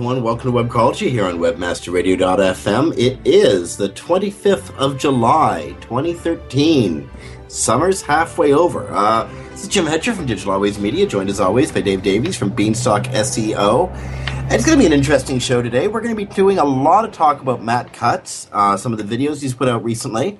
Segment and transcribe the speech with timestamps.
[0.00, 2.96] Everyone, welcome to Webcology here on WebmasterRadio.fm.
[2.96, 7.10] It is the 25th of July, 2013.
[7.48, 8.90] Summer's halfway over.
[8.90, 12.34] Uh, this is Jim Hedger from Digital Always Media, joined as always by Dave Davies
[12.34, 13.90] from Beanstalk SEO.
[13.90, 15.86] And it's going to be an interesting show today.
[15.86, 19.06] We're going to be doing a lot of talk about Matt Cutts, uh, some of
[19.06, 20.38] the videos he's put out recently.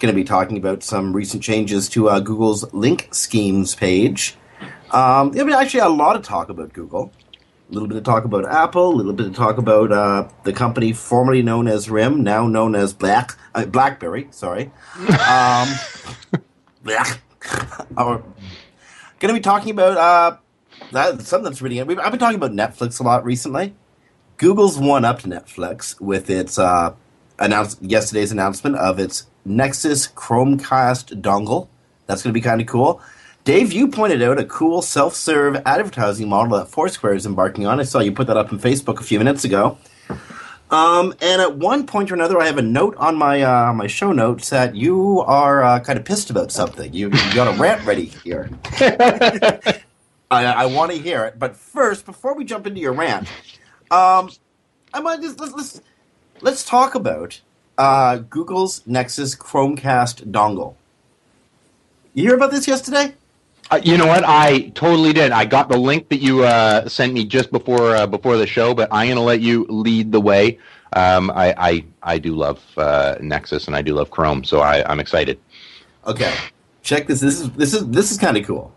[0.00, 4.34] Going to be talking about some recent changes to uh, Google's link schemes page.
[4.90, 7.12] Um, there'll be actually a lot of talk about Google.
[7.68, 10.52] A little bit of talk about Apple, a little bit of talk about uh, the
[10.52, 14.28] company formerly known as RIM, now known as Black uh, BlackBerry.
[14.30, 14.70] Sorry,
[15.28, 15.68] um,
[16.84, 17.20] Black.
[17.96, 18.22] Going
[19.20, 20.36] to be talking about uh,
[20.92, 21.80] that, something that's really.
[21.80, 23.74] I've been talking about Netflix a lot recently.
[24.36, 26.94] Google's one up to Netflix with its uh,
[27.38, 31.68] announced yesterday's announcement of its Nexus Chromecast dongle.
[32.06, 33.00] That's going to be kind of cool.
[33.46, 37.78] Dave, you pointed out a cool self-serve advertising model that Foursquare is embarking on.
[37.78, 39.78] I saw you put that up on Facebook a few minutes ago.
[40.68, 43.86] Um, and at one point or another, I have a note on my uh, my
[43.86, 46.92] show notes that you are uh, kind of pissed about something.
[46.92, 48.50] You, you got a rant ready here.
[48.80, 49.76] I,
[50.30, 53.28] I want to hear it, but first, before we jump into your rant,
[53.92, 54.28] um,
[54.92, 55.80] I might just let's let's,
[56.40, 57.40] let's talk about
[57.78, 60.74] uh, Google's Nexus Chromecast dongle.
[62.12, 63.14] You hear about this yesterday?
[63.70, 64.22] Uh, you know what?
[64.24, 65.32] I totally did.
[65.32, 68.74] I got the link that you uh, sent me just before uh, before the show,
[68.74, 70.58] but I'm going to let you lead the way.
[70.92, 74.88] Um, I, I I do love uh, Nexus and I do love Chrome, so I,
[74.88, 75.40] I'm excited.
[76.06, 76.32] Okay,
[76.82, 77.20] check this.
[77.20, 78.72] This is this is this is kind of cool.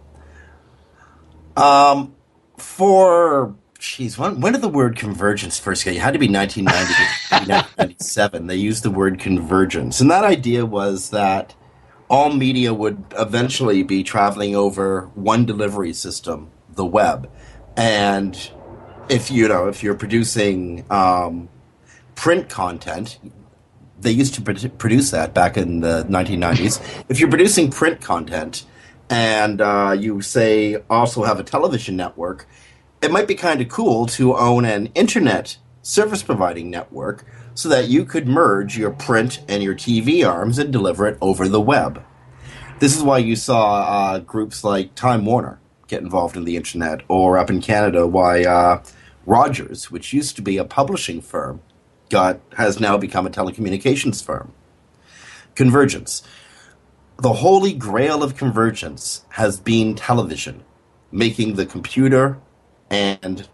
[1.56, 2.16] Um,
[2.57, 5.95] for jeez, when when did the word convergence first get?
[5.95, 6.94] It had to be 1990,
[7.29, 8.47] 1997.
[8.47, 11.53] They used the word convergence, and that idea was that
[12.09, 17.29] all media would eventually be traveling over one delivery system, the web.
[17.77, 18.51] And
[19.09, 21.49] if you know, if you're producing um,
[22.15, 23.19] print content,
[23.99, 26.81] they used to pr- produce that back in the 1990s.
[27.09, 28.65] if you're producing print content
[29.09, 32.47] and uh, you say also have a television network,
[33.01, 37.89] it might be kind of cool to own an internet service providing network so that
[37.89, 42.03] you could merge your print and your TV arms and deliver it over the web.
[42.79, 45.59] This is why you saw uh, groups like Time Warner
[45.89, 48.81] get involved in the internet, or up in Canada, why uh,
[49.25, 51.61] Rogers, which used to be a publishing firm,
[52.09, 54.53] got has now become a telecommunications firm.
[55.55, 56.23] Convergence.
[57.17, 60.63] The holy grail of convergence has been television,
[61.11, 62.39] making the computer
[62.89, 63.49] and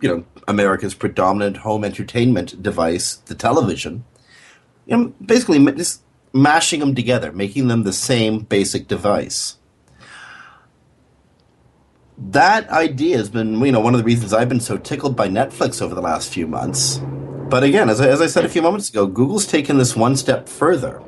[0.00, 4.04] you know America's predominant home entertainment device, the television,
[4.86, 6.02] you know, basically just
[6.32, 9.56] mashing them together, making them the same basic device.
[12.18, 15.28] That idea has been, you know, one of the reasons I've been so tickled by
[15.28, 17.00] Netflix over the last few months.
[17.48, 20.16] But again, as I, as I said a few moments ago, Google's taken this one
[20.16, 21.02] step further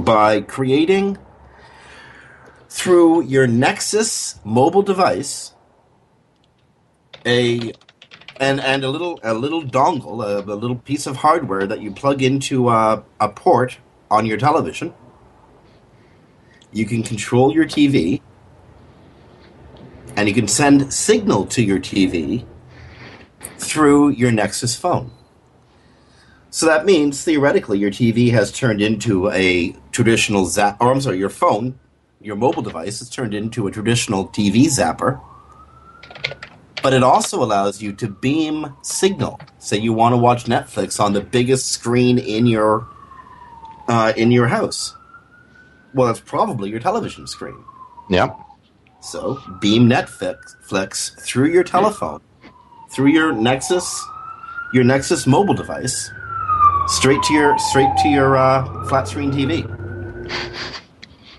[0.00, 1.18] by creating
[2.68, 5.51] through your Nexus mobile device
[7.26, 7.72] a
[8.40, 11.92] and and a little a little dongle, a, a little piece of hardware that you
[11.92, 13.78] plug into a, a port
[14.10, 14.94] on your television.
[16.72, 18.20] You can control your TV,
[20.16, 22.46] and you can send signal to your TV
[23.58, 25.10] through your Nexus phone.
[26.50, 31.18] So that means theoretically your TV has turned into a traditional zap, or I'm sorry,
[31.18, 31.78] your phone,
[32.20, 35.20] your mobile device has turned into a traditional TV zapper
[36.82, 39.40] but it also allows you to beam signal.
[39.58, 42.86] Say you want to watch Netflix on the biggest screen in your
[43.88, 44.94] uh, in your house.
[45.94, 47.64] Well, that's probably your television screen.
[48.10, 48.34] Yeah.
[49.00, 52.20] So beam Netflix through your telephone,
[52.90, 54.02] through your Nexus,
[54.72, 56.10] your Nexus mobile device,
[56.86, 59.68] straight to your straight to your uh, flat screen TV.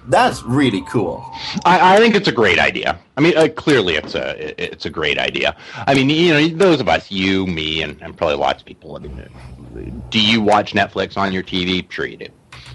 [0.07, 1.25] That's really cool.
[1.65, 2.99] I, I, think it's a great idea.
[3.15, 5.55] I mean, uh, clearly it's a it's a great idea.
[5.75, 8.95] I mean, you know, those of us, you, me, and, and probably lots of people.
[8.95, 11.89] I mean, do you watch Netflix on your TV?
[11.89, 12.27] Sure, you do.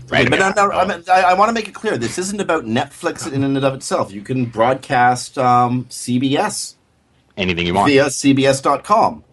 [0.08, 1.98] Right, but I, mean, I, I want to make it clear.
[1.98, 4.10] This isn't about Netflix in and of itself.
[4.10, 6.76] You can broadcast um, CBS
[7.38, 9.25] anything you want via CBS.com,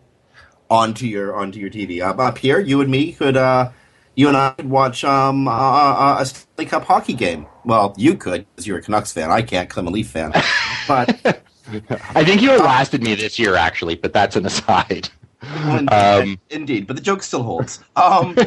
[0.70, 2.02] onto your onto your TV.
[2.02, 3.72] Uh, up here, you and me could uh,
[4.16, 7.46] you and I could watch um, uh, uh, a Stanley Cup hockey game.
[7.66, 9.32] Well, you could because you're a Canucks fan.
[9.32, 10.34] I can't because I'm a Leaf fan.
[10.88, 11.42] But
[12.14, 15.10] I think you outlasted me this year, actually, but that's an aside.
[15.42, 17.84] indeed, Um, indeed, but the joke still holds.
[17.96, 18.38] Um,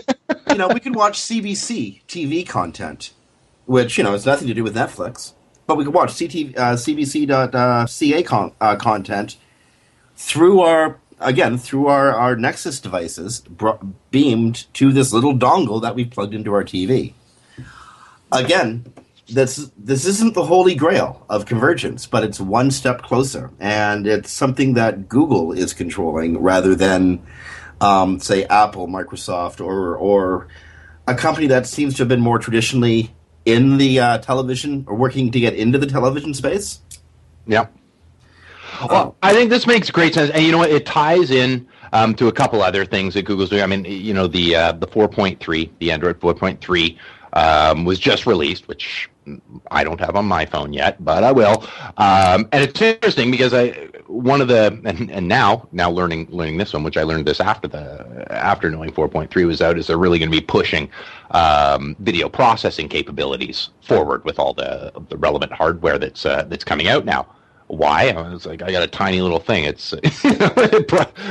[0.49, 3.13] you know, we could watch CBC TV content,
[3.67, 5.33] which you know has nothing to do with Netflix,
[5.67, 9.37] but we could watch CT, uh, CBC.ca con- uh, content
[10.17, 13.81] through our again through our, our Nexus devices, bro-
[14.11, 17.15] beamed to this little dongle that we plugged into our TV.
[18.31, 18.93] Again,
[19.29, 24.31] this this isn't the holy grail of convergence, but it's one step closer, and it's
[24.31, 27.23] something that Google is controlling rather than,
[27.81, 30.49] um, say, Apple, Microsoft, or or
[31.07, 35.31] a company that seems to have been more traditionally in the uh, television or working
[35.31, 36.81] to get into the television space.
[37.47, 37.75] Yep.
[38.87, 40.71] Well, I think this makes great sense, and you know what?
[40.71, 43.63] It ties in um, to a couple other things that Google's doing.
[43.63, 46.97] I mean, you know, the uh, the 4.3, the Android 4.3,
[47.33, 49.11] um, was just released, which
[49.71, 51.65] I don't have on my phone yet, but I will.
[51.97, 56.57] Um, and it's interesting because I one of the and, and now now learning learning
[56.59, 59.99] this one, which I learned this after the after knowing 4.3 was out, is they're
[59.99, 60.89] really going to be pushing
[61.33, 66.89] um, video processing capabilities forward with all the the relevant hardware that's uh, that's coming
[66.89, 67.27] out now
[67.69, 68.09] why?
[68.09, 69.65] I was like, I got a tiny little thing.
[69.69, 69.95] It's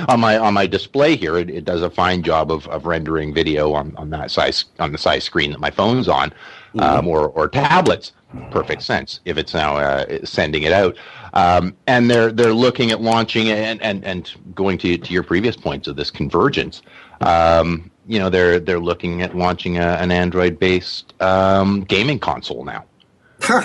[0.08, 1.38] on my on my display here.
[1.38, 4.92] It, it does a fine job of, of rendering video on, on that size on
[4.92, 6.34] the size screen that my phone's on,
[6.80, 8.14] um, or or tablets.
[8.52, 10.96] Perfect sense if it's now uh, sending it out.
[11.34, 15.56] Um, and they're they're looking at launching and and and going to to your previous
[15.56, 16.82] points of this convergence.
[17.22, 22.64] Um, you know, they're they're looking at launching a, an Android based um, gaming console
[22.64, 22.86] now.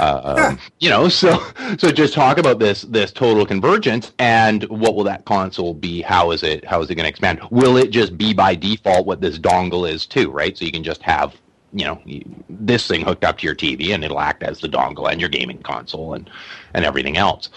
[0.01, 1.43] Um, you know, so
[1.79, 6.03] so just talk about this this total convergence and what will that console be?
[6.03, 7.41] How is it how is it going to expand?
[7.51, 10.31] Will it just be by default what this dongle is too?
[10.31, 11.35] Right, so you can just have
[11.73, 12.03] you know
[12.49, 15.31] this thing hooked up to your TV and it'll act as the dongle and your
[15.31, 16.29] gaming console and
[16.75, 17.49] and everything else.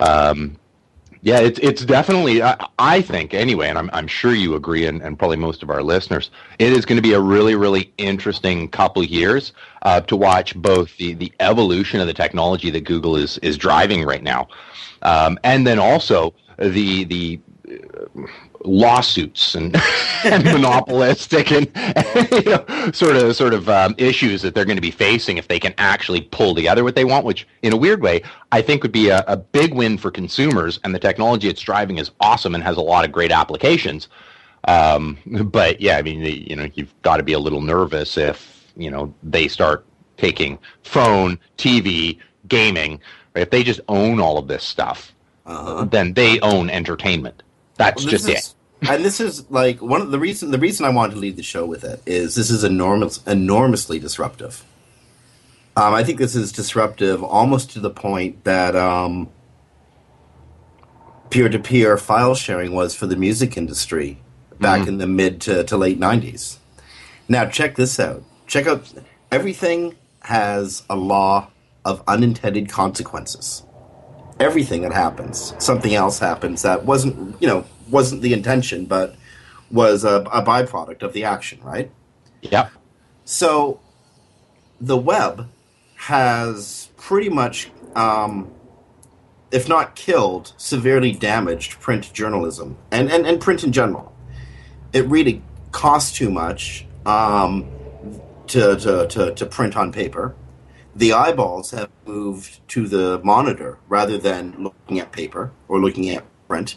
[0.00, 0.56] Um,
[1.24, 2.42] yeah, it's it's definitely.
[2.42, 5.70] I, I think anyway, and I'm I'm sure you agree, and, and probably most of
[5.70, 6.30] our listeners.
[6.58, 10.94] It is going to be a really really interesting couple years uh, to watch both
[10.98, 14.48] the the evolution of the technology that Google is is driving right now,
[15.00, 17.40] um, and then also the the
[18.64, 19.76] lawsuits and,
[20.24, 24.76] and monopolistic and, and, you know sort of sort of um, issues that they're going
[24.76, 27.76] to be facing if they can actually pull together what they want which in a
[27.76, 28.22] weird way
[28.52, 31.98] i think would be a, a big win for consumers and the technology it's driving
[31.98, 34.08] is awesome and has a lot of great applications
[34.66, 35.18] um,
[35.52, 38.72] but yeah i mean the, you know you've got to be a little nervous if
[38.76, 39.84] you know they start
[40.16, 42.18] taking phone tv
[42.48, 42.92] gaming
[43.34, 43.42] right?
[43.42, 45.12] if they just own all of this stuff
[45.46, 45.84] Uh-huh.
[45.84, 47.42] then they own entertainment
[47.76, 48.54] that's Well, just this it is-
[48.90, 51.42] and this is like one of the reason the reason I wanted to lead the
[51.42, 54.64] show with it is this is enormous enormously disruptive.
[55.76, 59.28] Um, I think this is disruptive almost to the point that um,
[61.30, 64.18] peer-to-peer file sharing was for the music industry
[64.60, 66.58] back in the mid to, to late '90s.
[67.28, 68.22] Now check this out.
[68.46, 68.92] Check out
[69.32, 71.48] everything has a law
[71.84, 73.62] of unintended consequences
[74.40, 79.16] everything that happens, something else happens that wasn't, you know, wasn't the intention, but
[79.70, 81.90] was a, a byproduct of the action, right?
[82.42, 82.68] Yeah.
[83.24, 83.80] So
[84.80, 85.48] the web
[85.96, 88.50] has pretty much, um,
[89.50, 94.14] if not killed, severely damaged print journalism and, and, and print in general.
[94.92, 95.42] It really
[95.72, 97.68] costs too much um,
[98.48, 100.34] to, to, to, to print on paper.
[100.96, 106.24] The eyeballs have moved to the monitor rather than looking at paper or looking at
[106.48, 106.76] print.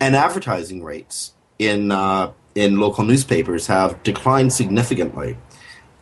[0.00, 5.36] And advertising rates in, uh, in local newspapers have declined significantly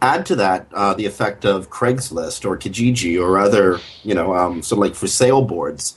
[0.05, 4.63] add to that uh, the effect of Craigslist or Kijiji or other, you know, um,
[4.63, 5.97] sort of like for sale boards,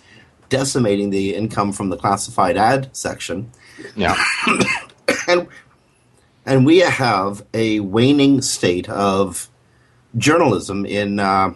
[0.49, 3.51] decimating the income from the classified ad section,
[3.95, 4.15] Yeah.
[5.27, 5.47] and
[6.45, 9.49] and we have a waning state of
[10.17, 11.53] journalism in uh,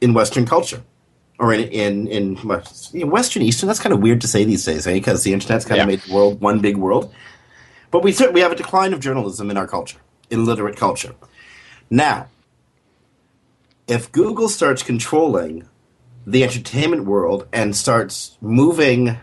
[0.00, 0.82] in Western culture.
[1.40, 2.36] Or in in
[2.92, 4.94] in Western Eastern, that's kind of weird to say these days, eh?
[4.94, 5.82] Because the internet's kind Yeah.
[5.84, 7.12] of made the world one big world.
[7.90, 9.98] But we certainly have a decline of journalism in our culture,
[10.30, 11.14] illiterate culture.
[11.90, 12.26] Now,
[13.86, 15.66] if Google starts controlling
[16.26, 19.16] the entertainment world and starts moving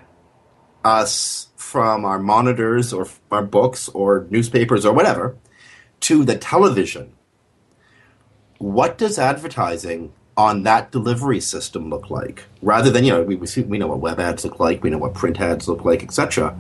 [0.84, 5.36] us from our monitors or our books or newspapers or whatever
[6.00, 7.12] to the television,
[8.58, 12.46] what does advertising on that delivery system look like?
[12.62, 15.14] Rather than, you know, we, we, know what web ads look like, we know what
[15.14, 16.58] print ads look like, etc.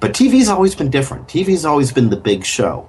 [0.00, 1.28] But TV's always been different.
[1.28, 2.88] TV's always been the big show.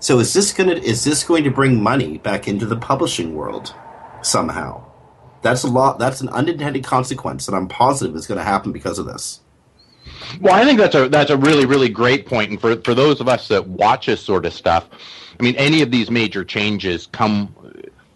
[0.00, 3.74] So is this gonna is this going to bring money back into the publishing world
[4.22, 4.84] somehow?
[5.42, 5.98] That's a lot.
[5.98, 9.40] That's an unintended consequence that I'm positive is going to happen because of this.
[10.40, 13.20] Well, I think that's a that's a really really great point, and for for those
[13.20, 14.88] of us that watch this sort of stuff,
[15.38, 17.54] I mean, any of these major changes come.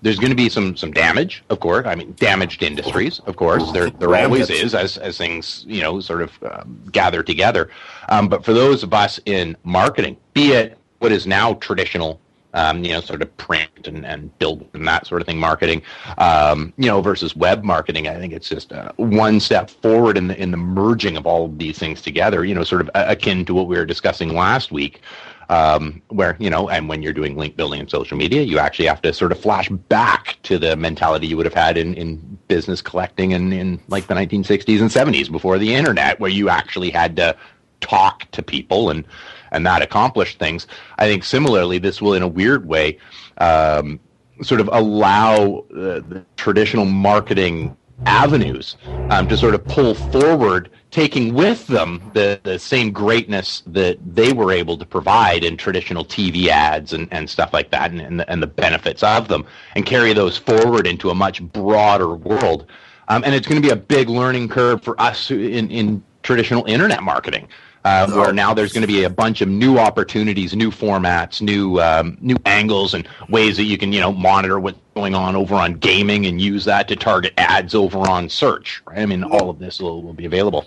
[0.02, 1.86] There's going to be some some damage, of course.
[1.86, 3.70] I mean, damaged industries, of course.
[3.70, 7.70] There there always is as as things you know sort of um, gather together.
[8.08, 12.20] Um, but for those of us in marketing, be it what is now traditional
[12.54, 15.82] um, you know, sort of print and, and build and that sort of thing marketing,
[16.18, 18.08] um, you know, versus web marketing.
[18.08, 21.46] I think it's just uh, one step forward in the in the merging of all
[21.46, 22.44] of these things together.
[22.44, 25.00] You know, sort of akin to what we were discussing last week,
[25.48, 28.86] um, where you know, and when you're doing link building and social media, you actually
[28.86, 32.38] have to sort of flash back to the mentality you would have had in in
[32.48, 36.90] business collecting in in like the 1960s and 70s before the internet, where you actually
[36.90, 37.36] had to
[37.80, 39.04] talk to people and
[39.52, 40.66] and that accomplished things.
[40.98, 42.98] I think similarly, this will, in a weird way,
[43.38, 44.00] um,
[44.42, 48.76] sort of allow uh, the traditional marketing avenues
[49.10, 54.32] um, to sort of pull forward, taking with them the, the same greatness that they
[54.32, 58.20] were able to provide in traditional TV ads and, and stuff like that, and, and,
[58.20, 59.44] the, and the benefits of them,
[59.74, 62.66] and carry those forward into a much broader world.
[63.08, 66.64] Um, and it's going to be a big learning curve for us in, in traditional
[66.66, 67.48] internet marketing
[67.84, 68.32] uh, where oh.
[68.32, 72.36] now there's going to be a bunch of new opportunities, new formats, new um, new
[72.44, 76.26] angles, and ways that you can you know monitor what's going on over on gaming
[76.26, 78.82] and use that to target ads over on search.
[78.86, 79.00] Right?
[79.00, 80.66] I mean, all of this will, will be available.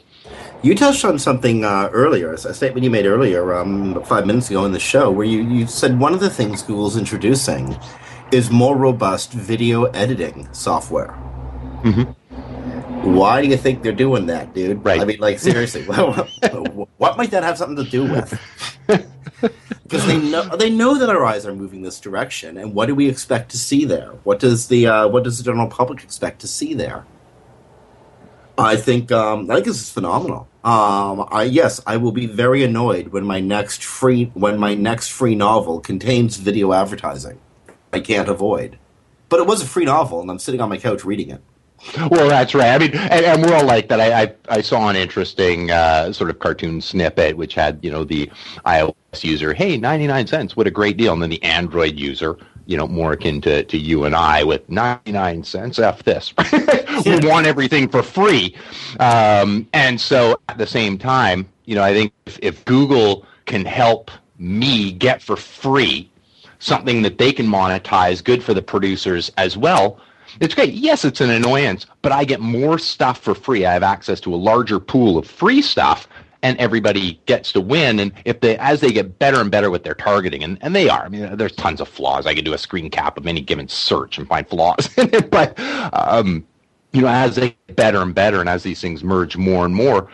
[0.65, 4.65] You touched on something uh, earlier, a statement you made earlier, um, five minutes ago
[4.65, 7.77] in the show, where you, you said one of the things Google's introducing
[8.31, 11.15] is more robust video editing software.
[11.83, 13.13] Mm-hmm.
[13.13, 14.83] Why do you think they're doing that, dude?
[14.83, 14.99] Right.
[14.99, 18.41] I mean, like seriously, what might that have something to do with?
[19.83, 22.95] Because they know they know that our eyes are moving this direction, and what do
[22.95, 24.13] we expect to see there?
[24.23, 27.05] What does the uh, what does the general public expect to see there?
[28.57, 30.47] I think um, I think this is phenomenal.
[30.63, 35.09] Um, I yes, I will be very annoyed when my next free when my next
[35.09, 37.39] free novel contains video advertising.
[37.91, 38.77] I can't avoid,
[39.29, 41.41] but it was a free novel, and I'm sitting on my couch reading it.
[42.09, 42.69] Well, that's right.
[42.69, 43.99] I mean, and, and, we're all like that.
[43.99, 48.03] I I, I saw an interesting uh, sort of cartoon snippet which had you know
[48.03, 48.31] the
[48.65, 52.37] iOS user, hey, ninety nine cents, what a great deal, and then the Android user,
[52.65, 55.79] you know, more akin to, to you and I with ninety nine cents.
[55.79, 56.33] F this.
[57.05, 58.55] we want everything for free,
[58.99, 63.65] um, and so at the same time, you know, I think if, if Google can
[63.65, 66.09] help me get for free
[66.59, 69.99] something that they can monetize, good for the producers as well
[70.39, 70.73] it's great.
[70.73, 73.65] Yes, it's an annoyance, but I get more stuff for free.
[73.65, 76.07] I have access to a larger pool of free stuff
[76.45, 77.99] and everybody gets to win.
[77.99, 80.87] And if they, as they get better and better with their targeting, and, and they
[80.87, 82.27] are, I mean, there's tons of flaws.
[82.27, 84.87] I could do a screen cap of any given search and find flaws.
[85.31, 85.59] But,
[85.91, 86.45] um,
[86.93, 89.73] you know, as they get better and better, and as these things merge more and
[89.73, 90.07] more,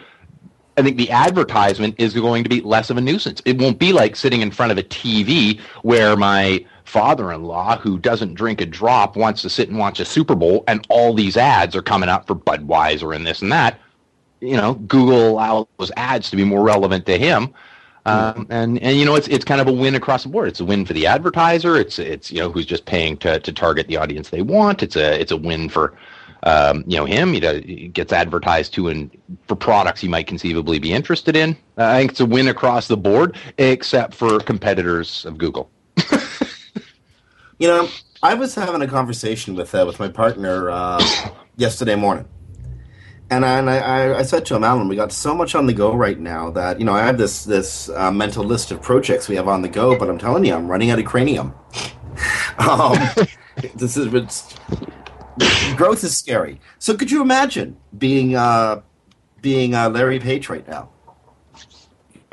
[0.78, 3.42] I think the advertisement is going to be less of a nuisance.
[3.46, 8.36] It won't be like sitting in front of a TV where my father-in-law who doesn't
[8.36, 11.76] drink a drop wants to sit and watch a Super Bowl and all these ads
[11.76, 13.80] are coming up for Budweiser and this and that.
[14.42, 17.54] You know, Google allows those ads to be more relevant to him.
[18.06, 20.48] Um, and and you know it's it's kind of a win across the board.
[20.48, 21.78] It's a win for the advertiser.
[21.78, 24.82] It's it's you know who's just paying to, to target the audience they want.
[24.82, 25.94] It's a it's a win for
[26.42, 27.34] um, you know him.
[27.34, 29.16] He, gets advertised to and
[29.48, 31.52] for products he might conceivably be interested in.
[31.78, 35.70] Uh, I think it's a win across the board, except for competitors of Google.
[37.62, 37.90] You know,
[38.24, 41.00] I was having a conversation with uh, with my partner uh,
[41.58, 42.26] yesterday morning,
[43.32, 45.72] and I, and I, I said to him, Alan, we got so much on the
[45.74, 49.30] go right now that you know I have this this uh, mental list of projects
[49.30, 51.54] we have on the go, but I'm telling you, I'm running out of cranium.
[52.58, 52.98] um,
[53.76, 54.54] this is it's,
[55.78, 56.60] growth is scary.
[56.78, 58.82] So could you imagine being uh,
[59.42, 60.90] being uh, Larry Page right now?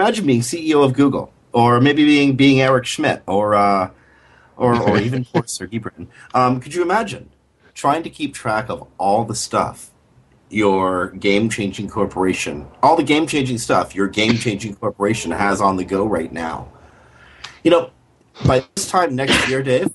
[0.01, 3.91] Imagine being CEO of Google, or maybe being being Eric Schmidt, or uh,
[4.57, 6.09] or, or even poor Sergey Brin.
[6.35, 7.31] Um, could you imagine
[7.73, 9.93] trying to keep track of all the stuff
[10.51, 15.77] your game changing corporation, all the game changing stuff your game changing corporation has on
[15.77, 16.69] the go right now?
[17.65, 17.91] You know,
[18.47, 19.93] by this time next year, Dave,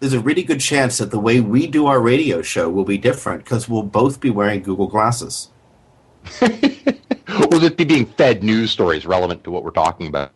[0.00, 2.98] there's a really good chance that the way we do our radio show will be
[2.98, 5.50] different because we'll both be wearing Google glasses.
[6.40, 10.32] will it be being fed news stories relevant to what we're talking about?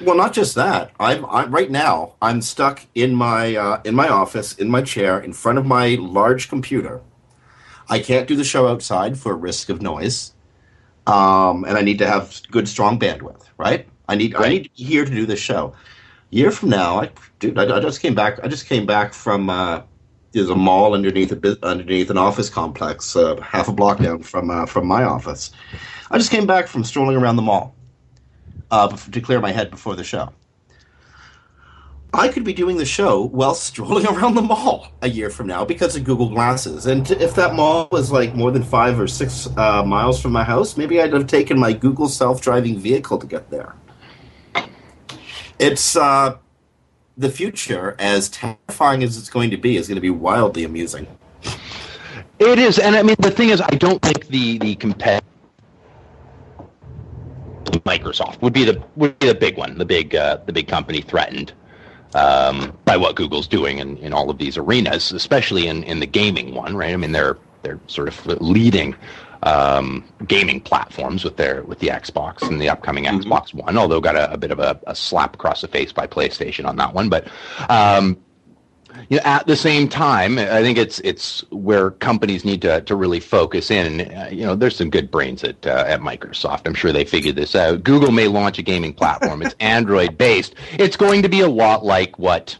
[0.00, 0.92] Well, not just that.
[0.98, 2.14] I'm, I'm right now.
[2.22, 5.96] I'm stuck in my uh, in my office in my chair in front of my
[6.00, 7.00] large computer.
[7.88, 10.32] I can't do the show outside for risk of noise.
[11.06, 13.42] um, and I need to have good, strong bandwidth.
[13.58, 13.88] Right?
[14.08, 15.74] I need I need to be here to do this show.
[16.32, 18.40] A year from now, I dude, I, I just came back.
[18.42, 19.50] I just came back from.
[19.50, 19.82] Uh,
[20.32, 24.50] there's a mall underneath a underneath an office complex, uh, half a block down from
[24.50, 25.52] uh, from my office.
[26.10, 27.74] I just came back from strolling around the mall
[28.70, 30.32] uh, to clear my head before the show.
[32.14, 35.64] I could be doing the show while strolling around the mall a year from now
[35.64, 36.86] because of Google Glasses.
[36.86, 40.44] And if that mall was like more than five or six uh, miles from my
[40.44, 43.74] house, maybe I'd have taken my Google self-driving vehicle to get there.
[45.58, 46.36] It's uh,
[47.16, 51.06] the future, as terrifying as it's going to be, is going to be wildly amusing.
[52.38, 55.24] It is, and I mean the thing is, I don't think the the competitive
[57.84, 61.00] Microsoft would be the would be the big one, the big uh, the big company
[61.00, 61.52] threatened
[62.14, 66.06] um, by what Google's doing in, in all of these arenas, especially in, in the
[66.06, 66.92] gaming one, right?
[66.92, 68.94] I mean, they're they're sort of leading
[69.42, 73.30] um, gaming platforms with their with the Xbox and the upcoming Mm-hmm.
[73.30, 73.76] Xbox One.
[73.76, 76.76] Although got a, a bit of a, a slap across the face by PlayStation on
[76.76, 77.26] that one, but
[77.68, 78.16] um,
[79.08, 82.96] you know, at the same time, I think it's it's where companies need to, to
[82.96, 84.02] really focus in.
[84.12, 86.62] Uh, you know, there's some good brains at uh, at Microsoft.
[86.66, 87.82] I'm sure they figured this out.
[87.82, 89.42] Google may launch a gaming platform.
[89.42, 90.54] It's Android based.
[90.72, 92.56] It's going to be a lot like what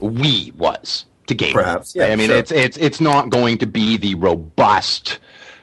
[0.00, 1.54] Wii was to gaming.
[1.54, 2.38] Perhaps, yeah, I mean, sure.
[2.38, 5.18] it's it's it's not going to be the robust.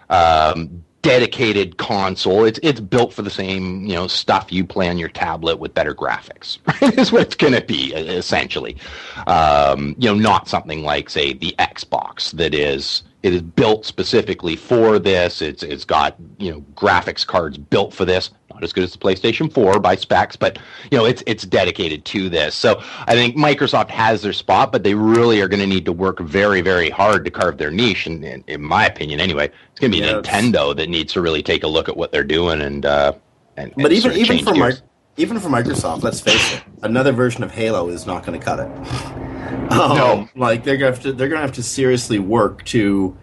[0.09, 2.43] Um, dedicated console.
[2.43, 5.73] It's it's built for the same you know stuff you play on your tablet with
[5.73, 6.57] better graphics
[6.99, 8.77] is what it's going to be essentially.
[9.25, 14.55] Um, you know not something like say the xbox that is it is built specifically
[14.55, 15.41] for this.
[15.41, 18.97] It's it's got you know graphics cards built for this not as good as the
[18.97, 20.57] PlayStation 4 by specs, but
[20.91, 22.55] you know it's it's dedicated to this.
[22.55, 25.91] So I think Microsoft has their spot, but they really are going to need to
[25.91, 28.07] work very very hard to carve their niche.
[28.07, 31.21] And, and in my opinion, anyway, it's going to be Yeah, Nintendo that needs to
[31.21, 32.85] really take a look at what they're doing and.
[32.85, 33.13] Uh,
[33.57, 34.73] and, But and even sort of even for Mi-
[35.17, 38.59] even for Microsoft, let's face it, another version of Halo is not going to cut
[38.59, 39.13] it.
[39.69, 40.29] Um, No.
[40.35, 43.17] like they're gonna have to they're gonna have to seriously work to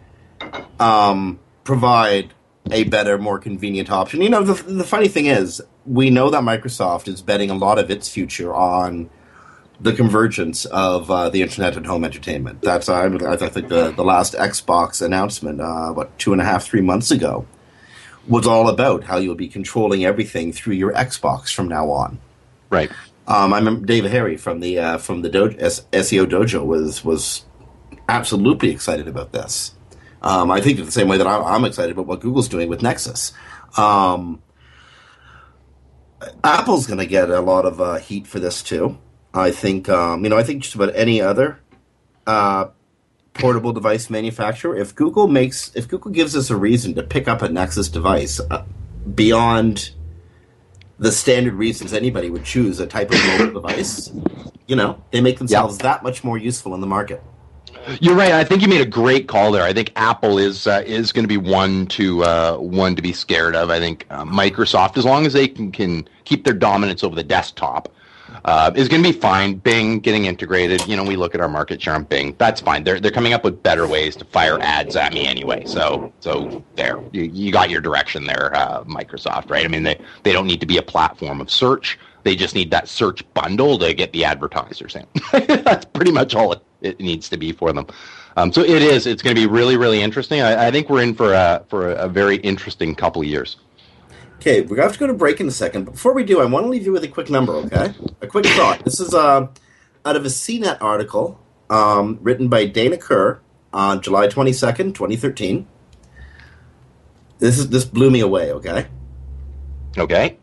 [0.79, 2.35] um, provide
[2.71, 4.23] a better, more convenient option.
[4.23, 7.79] You know, the the funny thing is, we know that Microsoft is betting a lot
[7.79, 9.11] of its future on
[9.81, 12.63] the convergence of uh, the internet and home entertainment.
[12.63, 16.65] That's I, I think the the last Xbox announcement, uh, what two and a half,
[16.65, 17.47] three months ago,
[18.27, 22.21] was all about how you'll be controlling everything through your Xbox from now on.
[22.71, 22.91] right.
[23.27, 27.03] Um, I remember Dave Harry from the uh, from the Do- S- SEO Dojo was
[27.03, 27.47] was
[28.07, 29.75] absolutely excited about this.
[30.25, 32.83] Um, I think the same way that I'm, I'm excited about what Google's doing with
[32.83, 33.35] Nexus.
[33.77, 34.43] Um,
[36.43, 38.99] Apple's going to get a lot of uh, heat for this too.
[39.35, 41.61] I think um, you know I think just about any other
[42.27, 42.69] uh,
[43.35, 44.75] portable device manufacturer.
[44.75, 48.41] If Google makes if Google gives us a reason to pick up a Nexus device
[48.51, 48.65] uh,
[49.15, 49.91] beyond
[50.99, 54.11] the standard reasons anybody would choose a type of mobile device,
[54.67, 57.23] you know, they make themselves that much more useful in the market.
[58.01, 58.33] You're right.
[58.33, 59.63] I think you made a great call there.
[59.63, 63.13] I think Apple is uh, is going to be one to uh, one to be
[63.13, 63.71] scared of.
[63.71, 67.25] I think uh, Microsoft, as long as they can, can keep their dominance over the
[67.25, 67.93] desktop,
[68.45, 69.55] uh, is going to be fine.
[69.55, 70.87] Bing getting integrated.
[70.87, 72.35] You know, we look at our market share on Bing.
[72.39, 72.85] That's fine.
[72.85, 75.65] They're they're coming up with better ways to fire ads at me anyway.
[75.67, 79.51] So so there, you, you got your direction there, uh, Microsoft.
[79.51, 79.65] Right?
[79.65, 81.99] I mean, they they don't need to be a platform of search.
[82.25, 85.07] They just need that search bundle to get the advertisers in.
[85.63, 87.87] That's pretty much all it, it needs to be for them.
[88.37, 89.07] Um, so it is.
[89.07, 90.41] It's going to be really, really interesting.
[90.41, 93.57] I, I think we're in for a for a, very interesting couple of years.
[94.37, 95.85] Okay, we're gonna have to go to break in a second.
[95.85, 97.53] But before we do, I want to leave you with a quick number.
[97.53, 98.85] Okay, a quick thought.
[98.85, 99.47] This is uh,
[100.05, 103.41] out of a CNET article um, written by Dara Kerr
[103.73, 105.69] on July twenty second, twenty thirteen.
[107.39, 108.53] This is this blew me away.
[108.53, 108.87] Okay,
[109.97, 110.39] Okay.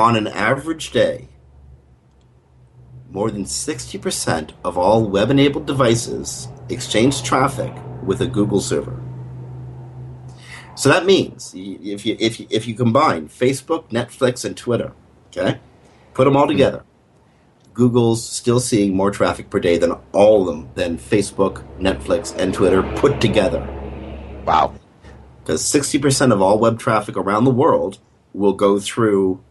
[0.00, 1.28] On an average day,
[3.10, 9.00] more than 60% of all web enabled devices exchange traffic with a Google server.
[10.74, 14.92] So that means if you, if you, if you combine Facebook, Netflix, and Twitter,
[15.26, 15.60] okay,
[16.14, 16.52] put them all hmm.
[16.52, 16.84] together,
[17.74, 22.52] Google's still seeing more traffic per day than all of them, than Facebook, Netflix, and
[22.54, 23.60] Twitter put together.
[24.44, 24.74] Wow.
[25.42, 27.98] Because 60% of all web traffic around the world
[28.32, 29.42] will go through,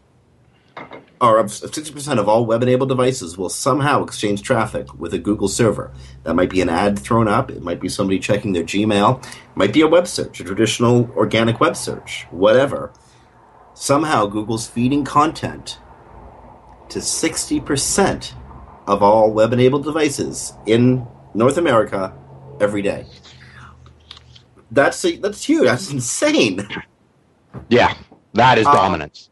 [1.20, 5.92] or 60% of all web enabled devices will somehow exchange traffic with a Google server.
[6.24, 9.56] That might be an ad thrown up, it might be somebody checking their Gmail, it
[9.56, 12.92] might be a web search, a traditional organic web search, whatever.
[13.74, 15.78] Somehow Google's feeding content
[16.90, 18.32] to 60%
[18.86, 22.14] of all web enabled devices in North America
[22.60, 23.06] every day.
[24.70, 25.64] That's a, that's huge.
[25.64, 26.66] That's insane.
[27.68, 27.94] Yeah,
[28.34, 29.29] that is Um, dominance.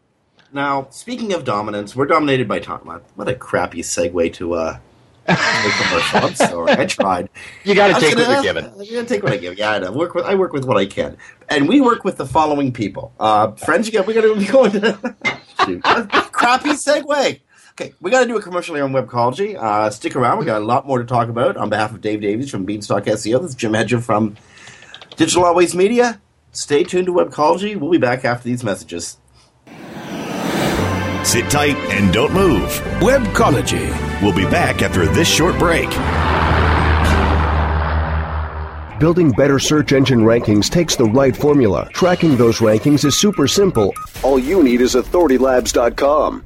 [0.52, 2.80] Now, speaking of dominance, we're dominated by Tom.
[3.14, 4.78] What a crappy segue to uh,
[5.26, 6.18] commercial.
[6.20, 7.28] I'm sorry, I tried.
[7.64, 8.64] You got to take what gonna- you're given.
[8.66, 9.58] I'm gonna take what I give.
[9.58, 9.92] Yeah, I know.
[9.92, 11.18] Work with I work with what I can,
[11.50, 13.12] and we work with the following people.
[13.20, 14.92] Uh, friends, you got we got to be going to
[16.32, 17.40] crappy segue.
[17.72, 19.54] Okay, we got to do a commercial here on Webcology.
[19.54, 20.38] Uh, stick around.
[20.38, 21.56] We got a lot more to talk about.
[21.56, 24.36] On behalf of Dave Davies from Beanstalk SEO, this is Jim Hedger from
[25.16, 26.20] Digital Always Media.
[26.52, 27.76] Stay tuned to Webcology.
[27.76, 29.18] We'll be back after these messages.
[31.24, 32.70] Sit tight and don't move.
[33.00, 33.88] Webcology.
[34.22, 35.88] We'll be back after this short break.
[38.98, 41.88] Building better search engine rankings takes the right formula.
[41.92, 43.94] Tracking those rankings is super simple.
[44.24, 46.44] All you need is authoritylabs.com.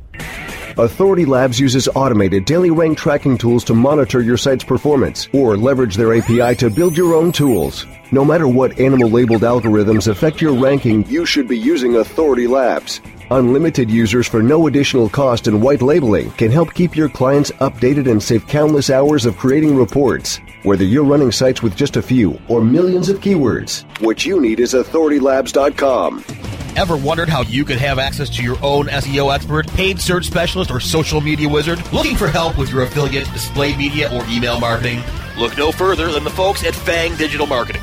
[0.79, 5.97] Authority Labs uses automated daily rank tracking tools to monitor your site's performance or leverage
[5.97, 7.87] their API to build your own tools.
[8.11, 13.01] No matter what animal labeled algorithms affect your ranking, you should be using Authority Labs.
[13.33, 18.11] Unlimited users for no additional cost and white labeling can help keep your clients updated
[18.11, 20.39] and save countless hours of creating reports.
[20.65, 24.61] Whether you're running sites with just a few or millions of keywords, what you need
[24.61, 26.23] is authoritylabs.com.
[26.77, 30.71] Ever wondered how you could have access to your own SEO expert, paid search specialist,
[30.71, 31.81] or social media wizard?
[31.91, 35.03] Looking for help with your affiliate, display media, or email marketing?
[35.39, 37.83] Look no further than the folks at Fang Digital Marketing.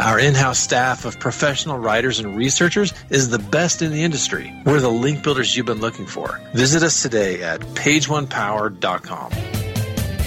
[0.00, 4.52] Our in house staff of professional writers and researchers is the best in the industry.
[4.66, 6.40] We're the link builders you've been looking for.
[6.52, 9.32] Visit us today at pageonepower.com.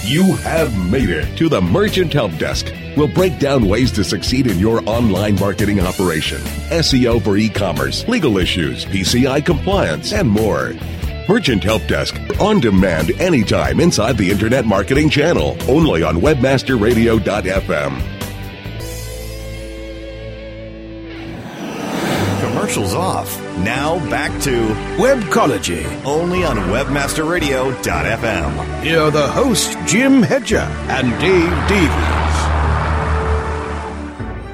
[0.03, 2.71] You have made it to the Merchant Help Desk.
[2.95, 8.07] We'll break down ways to succeed in your online marketing operation, SEO for e commerce,
[8.07, 10.73] legal issues, PCI compliance, and more.
[11.27, 18.16] Merchant Help Desk, on demand anytime inside the Internet Marketing Channel, only on WebmasterRadio.fm.
[22.67, 23.41] Commercials off.
[23.59, 24.51] Now back to
[24.97, 25.85] Webcology.
[26.03, 28.83] only on WebmasterRadio.fm.
[28.83, 31.87] Here are the hosts, Jim Hedger and Dave Davies.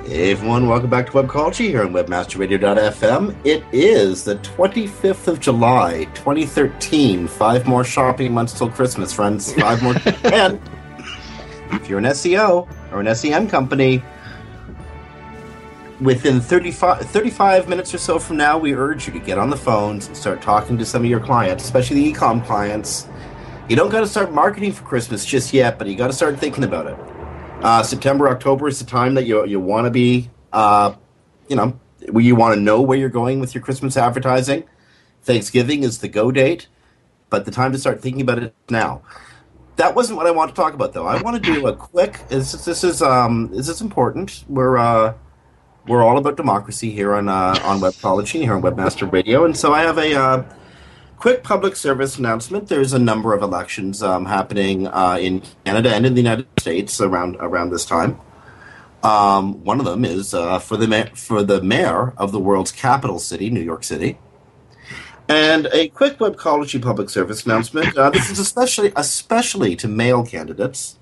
[0.07, 3.35] Hey everyone, welcome back to Webcology here on WebmasterRadio.fm.
[3.43, 7.27] It is the 25th of July, 2013.
[7.27, 9.53] Five more shopping months till Christmas, friends.
[9.53, 9.95] Five more.
[10.25, 10.61] and
[11.71, 14.03] if you're an SEO or an SEM company,
[16.01, 19.57] within 35, 35 minutes or so from now, we urge you to get on the
[19.57, 23.07] phones and start talking to some of your clients, especially the e-com clients.
[23.69, 26.37] You don't got to start marketing for Christmas just yet, but you got to start
[26.37, 26.97] thinking about it.
[27.63, 30.93] Uh, September, October is the time that you you want to be, uh,
[31.47, 31.79] you know,
[32.13, 34.65] you want to know where you're going with your Christmas advertising.
[35.21, 36.67] Thanksgiving is the go date,
[37.29, 39.01] but the time to start thinking about it now.
[39.77, 41.07] That wasn't what I want to talk about, though.
[41.07, 42.19] I want to do a quick.
[42.27, 44.43] This is this is um is this important.
[44.49, 45.13] We're uh
[45.87, 49.73] we're all about democracy here on uh, on Webcology here on Webmaster Radio, and so
[49.73, 50.43] I have a uh,
[51.17, 52.67] quick public service announcement.
[52.69, 57.01] There's a number of elections um, happening uh, in Canada and in the United States
[57.01, 58.19] around around this time.
[59.03, 62.71] Um, one of them is uh, for the ma- for the mayor of the world's
[62.71, 64.17] capital city, New York City.
[65.29, 67.97] And a quick Webcology public service announcement.
[67.97, 70.97] Uh, this is especially especially to male candidates.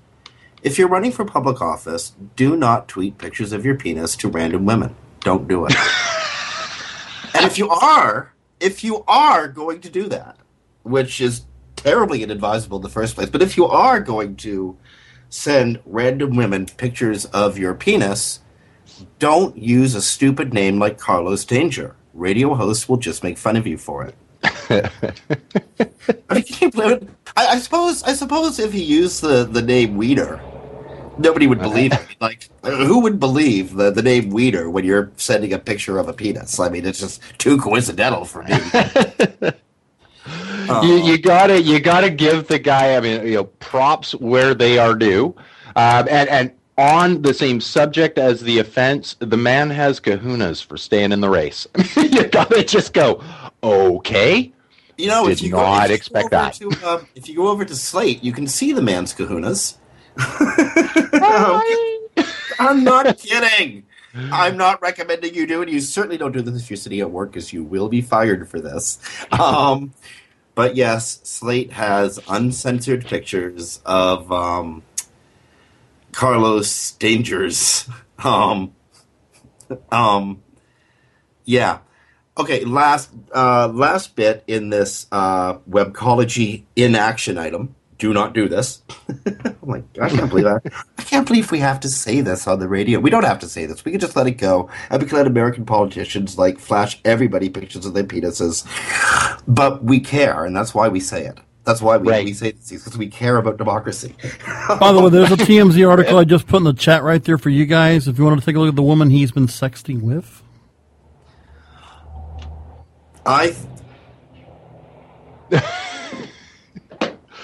[0.62, 4.64] If you're running for public office, do not tweet pictures of your penis to random
[4.64, 4.94] women.
[5.20, 5.74] Don't do it.
[7.34, 10.36] and if you are, if you are going to do that,
[10.84, 11.42] which is
[11.74, 14.76] terribly inadvisable in the first place, but if you are going to
[15.28, 18.38] send random women pictures of your penis,
[19.18, 21.96] don't use a stupid name like Carlos Danger.
[22.14, 24.14] Radio hosts will just make fun of you for it.
[24.70, 27.08] I, mean, can you it?
[27.36, 28.02] I, I suppose.
[28.02, 30.40] I suppose if you use the, the name Weiner,
[31.18, 32.16] nobody would believe it.
[32.20, 36.12] Like, who would believe the, the name Weiner when you're sending a picture of a
[36.12, 36.58] penis?
[36.60, 38.52] I mean, it's just too coincidental for me.
[40.82, 44.78] you, you gotta you gotta give the guy I mean you know props where they
[44.78, 45.34] are due,
[45.76, 50.76] um, and and on the same subject as the offense, the man has kahunas for
[50.76, 51.66] staying in the race.
[51.96, 53.22] you gotta just go
[53.62, 54.52] okay.
[54.98, 56.54] You know, Did if you not go, if you expect go that.
[56.54, 59.76] To, uh, if you go over to Slate, you can see the man's kahunas.
[62.58, 63.84] I'm not kidding.
[64.14, 65.68] I'm not recommending you do it.
[65.68, 68.48] You certainly don't do this if you're sitting at work, because you will be fired
[68.48, 68.98] for this.
[69.32, 69.94] Um,
[70.54, 74.82] but yes, Slate has uncensored pictures of um,
[76.12, 77.88] Carlos Dangers.
[78.24, 78.72] Um,
[79.90, 80.44] um,
[81.44, 81.78] yeah.
[82.38, 82.64] Okay.
[82.64, 87.74] Last uh, last bit in this uh, webcology in action item.
[88.02, 88.82] Do not do this.
[89.08, 90.02] oh my god!
[90.02, 90.72] I can't believe that.
[90.98, 92.98] I can't believe we have to say this on the radio.
[92.98, 93.84] We don't have to say this.
[93.84, 97.48] We can just let it go, and we can let American politicians like flash everybody
[97.48, 98.66] pictures of their penises.
[99.46, 101.38] But we care, and that's why we say it.
[101.62, 102.24] That's why we, Right.
[102.24, 104.16] we say this because we care about democracy.
[104.80, 107.38] By the way, there's a TMZ article I just put in the chat right there
[107.38, 108.08] for you guys.
[108.08, 110.42] If you want to take a look at the woman he's been sexting with.
[113.24, 113.54] I.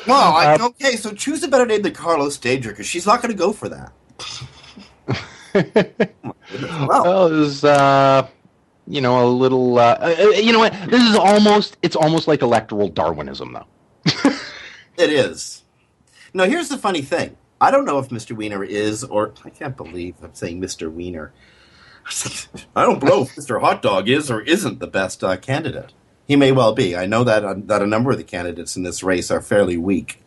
[0.08, 3.32] well, I, okay, so choose a better name than Carlos Danger because she's not going
[3.32, 3.92] to go for that.
[6.58, 8.26] well, Well, it was, uh,
[8.86, 9.78] you know, a little.
[9.78, 10.72] Uh, uh, you know what?
[10.88, 11.76] This is almost.
[11.82, 13.66] It's almost like electoral Darwinism, though.
[14.96, 15.64] it is.
[16.34, 17.36] Now, here's the funny thing.
[17.60, 18.36] I don't know if Mr.
[18.36, 20.90] Weiner is, or I can't believe I'm saying Mr.
[20.90, 21.32] Weiner.
[22.76, 23.60] I don't know if Mr.
[23.60, 25.92] Hot Dog is or isn't the best uh, candidate.
[26.28, 26.94] He may well be.
[26.94, 29.78] I know that uh, that a number of the candidates in this race are fairly
[29.78, 30.22] weak.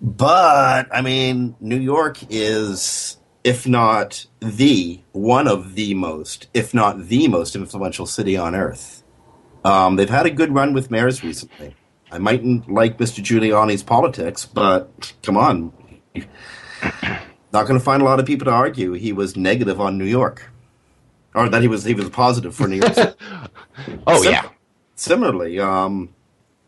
[0.00, 7.06] But I mean, New York is, if not the one of the most, if not
[7.06, 9.04] the most influential city on earth.
[9.64, 11.76] Um, they've had a good run with mayors recently.
[12.10, 13.22] I mightn't like Mr.
[13.22, 15.72] Giuliani's politics, but come on,
[17.52, 20.04] not going to find a lot of people to argue he was negative on New
[20.04, 20.50] York,
[21.32, 22.96] or that he was he was positive for New York.
[24.06, 24.48] Oh Sim- yeah.
[24.94, 26.14] Similarly, um,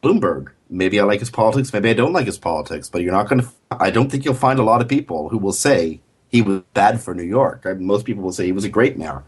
[0.03, 0.51] Bloomberg.
[0.71, 1.73] Maybe I like his politics.
[1.73, 2.88] Maybe I don't like his politics.
[2.88, 3.49] But you're not going to.
[3.71, 7.01] I don't think you'll find a lot of people who will say he was bad
[7.01, 7.62] for New York.
[7.64, 9.23] I, most people will say he was a great mayor.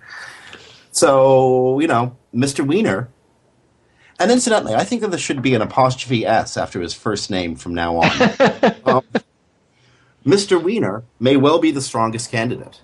[0.90, 2.66] So you know, Mr.
[2.66, 3.08] Weiner.
[4.18, 7.54] And incidentally, I think that there should be an apostrophe s after his first name
[7.54, 8.10] from now on.
[8.86, 9.04] um,
[10.24, 10.60] Mr.
[10.60, 12.80] Weiner may well be the strongest candidate.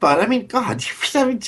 [0.00, 0.84] But I mean, God,
[1.14, 1.40] I mean,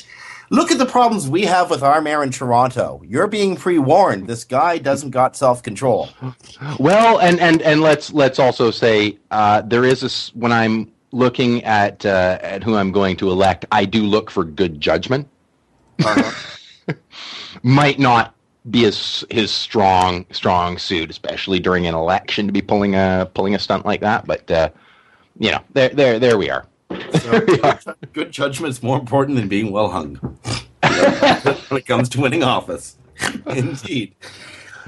[0.50, 3.02] look at the problems we have with our mayor in Toronto.
[3.04, 4.26] You're being pre-warned.
[4.26, 6.10] This guy doesn't got self-control.
[6.78, 11.64] Well, and and and let's let's also say uh, there is a when I'm looking
[11.64, 15.28] at uh, at who I'm going to elect, I do look for good judgment.
[17.62, 18.34] Might not
[18.70, 23.54] be his his strong strong suit, especially during an election, to be pulling a pulling
[23.54, 24.26] a stunt like that.
[24.26, 24.70] But uh,
[25.38, 26.66] you know, there there there we are.
[26.90, 27.40] So,
[28.12, 30.14] good judgment is more important than being well hung
[31.68, 32.96] when it comes to winning office.
[33.46, 34.14] Indeed.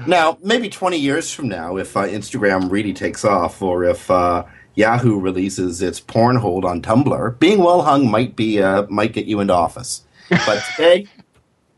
[0.07, 4.43] Now, maybe 20 years from now, if uh, Instagram really takes off, or if uh,
[4.75, 9.25] Yahoo releases its porn hold on Tumblr, being well hung might be uh, might get
[9.25, 10.03] you into office.
[10.29, 11.07] But today,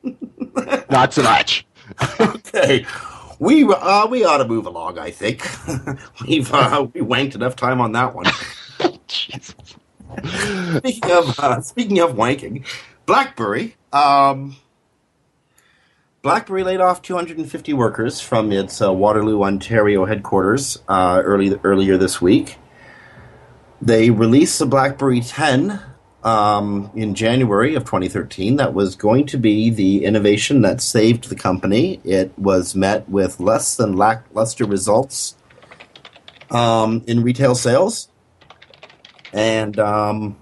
[0.89, 1.65] Not so much.
[2.19, 2.85] okay,
[3.39, 4.99] we uh, we ought to move along.
[4.99, 5.41] I think
[6.27, 8.25] we've uh, we wanked enough time on that one.
[9.07, 9.55] Jesus.
[10.77, 12.65] speaking of uh, speaking of wanking,
[13.05, 13.75] BlackBerry.
[13.91, 14.57] Um,
[16.21, 22.21] BlackBerry laid off 250 workers from its uh, Waterloo, Ontario headquarters uh, early earlier this
[22.21, 22.57] week.
[23.81, 25.81] They released the BlackBerry 10
[26.23, 28.55] um, in January of 2013.
[28.55, 31.99] That was going to be the innovation that saved the company.
[32.05, 35.35] It was met with less than lackluster results
[36.49, 38.07] um, in retail sales.
[39.33, 40.37] And um,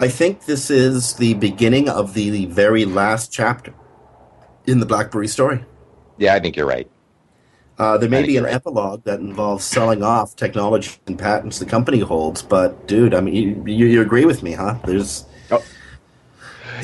[0.00, 3.72] I think this is the beginning of the very last chapter
[4.66, 5.64] in the BlackBerry story.
[6.18, 6.90] Yeah, I think you're right.
[7.78, 8.54] Uh, there may be an right.
[8.54, 13.34] epilogue that involves selling off technology and patents the company holds, but dude, I mean,
[13.34, 14.78] you, you, you agree with me, huh?
[14.84, 15.24] There's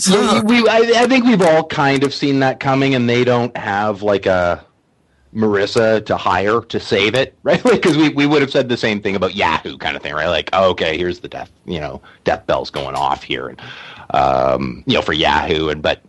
[0.09, 3.57] Yeah, we, I, I think we've all kind of seen that coming, and they don't
[3.57, 4.64] have like a
[5.35, 7.62] Marissa to hire to save it, right?
[7.62, 10.29] Because we, we would have said the same thing about Yahoo, kind of thing, right?
[10.29, 13.61] Like, oh, okay, here's the death, you know, death bells going off here, and
[14.11, 16.03] um, you know, for Yahoo, and but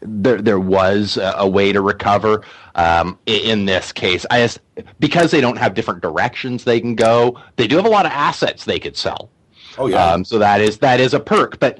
[0.00, 2.42] there there was a, a way to recover.
[2.74, 4.60] Um, in this case, I just
[4.98, 8.12] because they don't have different directions they can go, they do have a lot of
[8.12, 9.30] assets they could sell.
[9.78, 11.78] oh yeah, Um, so that is that is a perk, but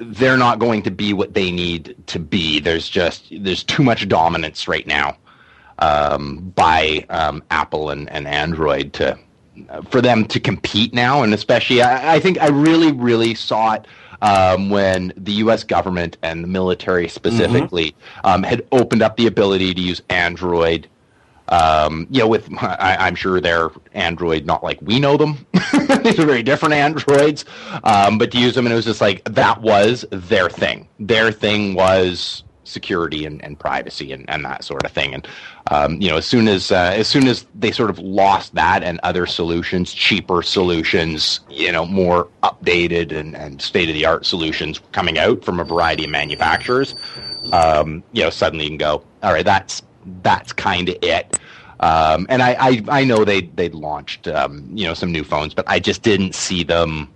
[0.00, 2.60] they're not going to be what they need to be.
[2.60, 5.16] There's just there's too much dominance right now
[5.80, 9.18] um, by um, Apple and, and Android to
[9.90, 13.86] for them to compete now, and especially I, I think I really really saw it
[14.22, 15.64] um, when the U.S.
[15.64, 18.26] government and the military specifically mm-hmm.
[18.26, 20.88] um, had opened up the ability to use Android.
[21.48, 25.46] Um, you know, with I, am sure they're Android, not like we know them.
[26.02, 27.44] These are very different Androids,
[27.82, 30.88] um, but to use them, and it was just like that was their thing.
[31.00, 35.14] Their thing was security and, and privacy and, and that sort of thing.
[35.14, 35.28] And
[35.70, 38.82] um, you know, as soon as uh, as soon as they sort of lost that
[38.82, 44.24] and other solutions, cheaper solutions, you know, more updated and, and state of the art
[44.24, 46.94] solutions coming out from a variety of manufacturers,
[47.52, 49.82] um, you know, suddenly you can go, all right, that's
[50.22, 51.38] that's kind of it.
[51.80, 55.54] Um, and I, I, I know they they'd launched um, you know some new phones,
[55.54, 57.08] but I just didn't see them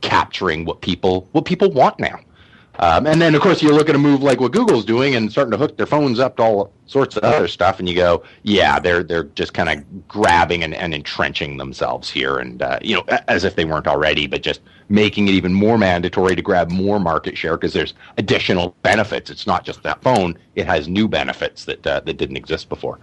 [0.00, 2.20] capturing what people what people want now.
[2.78, 5.30] Um, and then, of course, you look at a move like what Google's doing and
[5.30, 8.24] starting to hook their phones up to all sorts of other stuff, and you go,
[8.42, 12.96] "Yeah, they're they're just kind of grabbing and, and entrenching themselves here, and uh, you
[12.96, 16.70] know, as if they weren't already, but just making it even more mandatory to grab
[16.70, 19.30] more market share because there's additional benefits.
[19.30, 22.98] It's not just that phone; it has new benefits that uh, that didn't exist before."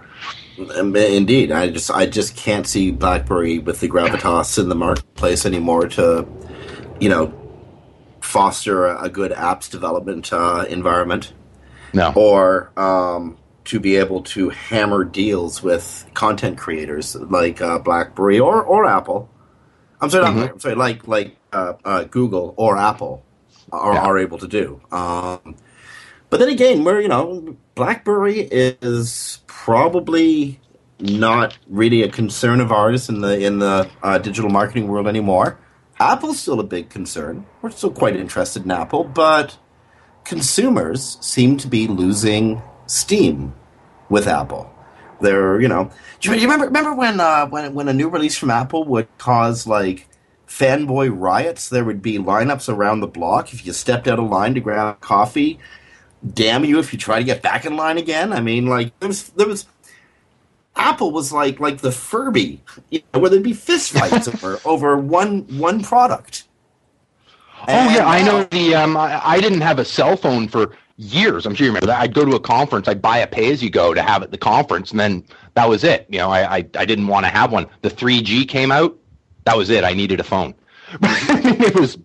[0.75, 5.45] Um, indeed, I just I just can't see BlackBerry with the gravitas in the marketplace
[5.45, 6.27] anymore to,
[6.99, 7.33] you know,
[8.31, 11.33] foster a, good apps development uh, environment.
[11.93, 12.13] No.
[12.15, 18.63] Or um, to be able to hammer deals with content creators like uh, BlackBerry or,
[18.63, 19.29] or Apple.
[19.99, 20.53] I'm sorry, mm-hmm.
[20.53, 23.23] I'm sorry, like like uh, uh, Google or Apple
[23.71, 24.01] are, yeah.
[24.01, 24.81] are able to do.
[24.91, 25.57] Um,
[26.29, 30.59] but then again, we're you know BlackBerry is probably
[30.99, 35.59] not really a concern of ours in the in the uh, digital marketing world anymore.
[36.01, 37.45] Apple's still a big concern.
[37.61, 39.57] We're still quite interested in Apple, but
[40.23, 43.53] consumers seem to be losing steam
[44.09, 44.73] with Apple.
[45.21, 48.49] They're, you know, do you, remember remember when uh, when when a new release from
[48.49, 50.07] Apple would cause like
[50.47, 51.69] fanboy riots?
[51.69, 54.99] There would be lineups around the block if you stepped out of line to grab
[55.01, 55.59] coffee.
[56.27, 58.33] Damn you if you try to get back in line again.
[58.33, 59.67] I mean, like there was there was
[60.75, 65.41] Apple was like like the Furby, you know, where there'd be fistfights over over one
[65.57, 66.45] one product.
[67.67, 68.75] And, oh yeah, I know the.
[68.75, 71.45] Um, I, I, didn't have a cell phone for years.
[71.45, 72.01] I'm sure you remember that.
[72.01, 74.31] I'd go to a conference, I'd buy a pay as you go to have at
[74.31, 76.07] the conference, and then that was it.
[76.09, 77.67] You know, I I, I didn't want to have one.
[77.81, 78.97] The 3G came out,
[79.45, 79.83] that was it.
[79.83, 80.53] I needed a phone.
[81.01, 81.97] it was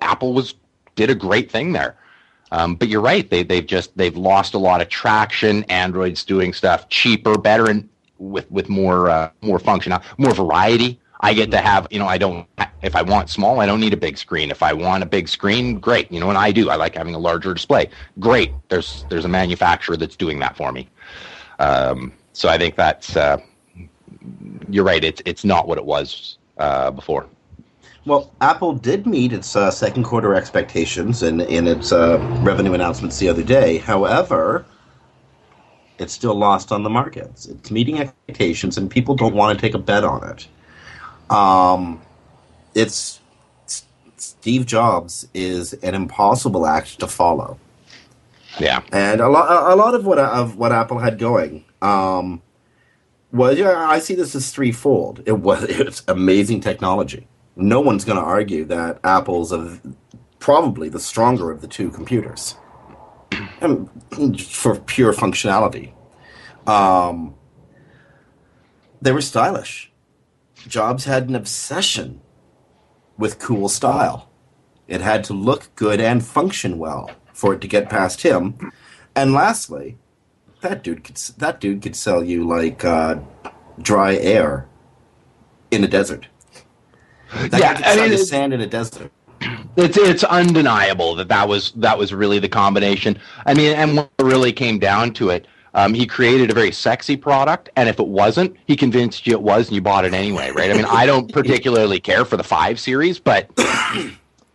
[0.00, 0.54] Apple was
[0.94, 1.96] did a great thing there.
[2.50, 5.64] Um, but you're right; they they've just they've lost a lot of traction.
[5.64, 7.88] Android's doing stuff cheaper, better, and
[8.30, 10.98] with with more uh, more function, more variety.
[11.24, 12.48] I get to have, you know, I don't,
[12.82, 14.50] if I want small, I don't need a big screen.
[14.50, 16.10] If I want a big screen, great.
[16.10, 16.68] You know, and I do.
[16.68, 17.90] I like having a larger display.
[18.18, 18.50] Great.
[18.68, 20.88] There's, there's a manufacturer that's doing that for me.
[21.60, 23.36] Um, so I think that's, uh,
[24.68, 25.04] you're right.
[25.04, 27.28] It's, it's not what it was uh, before.
[28.04, 33.20] Well, Apple did meet its uh, second quarter expectations in, in its uh, revenue announcements
[33.20, 33.78] the other day.
[33.78, 34.66] However,
[35.98, 37.46] it's still lost on the markets.
[37.46, 40.48] It's meeting expectations, and people don't want to take a bet on it.
[41.34, 42.00] Um,
[42.74, 43.20] it's
[44.16, 47.58] Steve Jobs is an impossible act to follow.
[48.58, 52.42] Yeah, and a lot, a lot of what of what Apple had going um,
[53.32, 53.58] was.
[53.58, 55.22] Yeah, I see this as threefold.
[55.26, 57.26] It was it's amazing technology.
[57.56, 59.78] No one's going to argue that Apple's a,
[60.38, 62.56] probably the stronger of the two computers
[64.38, 65.92] for pure functionality.
[66.66, 67.34] Um,
[69.00, 69.90] they were stylish.
[70.68, 72.20] Jobs had an obsession
[73.18, 74.30] with cool style.
[74.86, 78.72] It had to look good and function well for it to get past him.
[79.14, 79.98] And lastly,
[80.60, 83.16] that dude could that dude could sell you like uh,
[83.80, 84.68] dry air
[85.70, 86.28] in a desert.
[87.34, 89.10] That yeah, could I mean, sand in a desert
[89.76, 93.18] it's it's undeniable that that was that was really the combination.
[93.46, 97.16] I mean, and what really came down to it, um, he created a very sexy
[97.16, 100.50] product, and if it wasn't, he convinced you it was, and you bought it anyway,
[100.50, 100.70] right?
[100.70, 103.50] I mean, I don't particularly care for the five series, but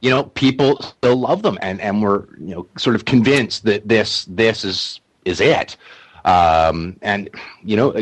[0.01, 3.87] you know, people still love them, and and we're you know sort of convinced that
[3.87, 5.77] this this is is it.
[6.25, 7.29] Um, and
[7.63, 7.93] you know,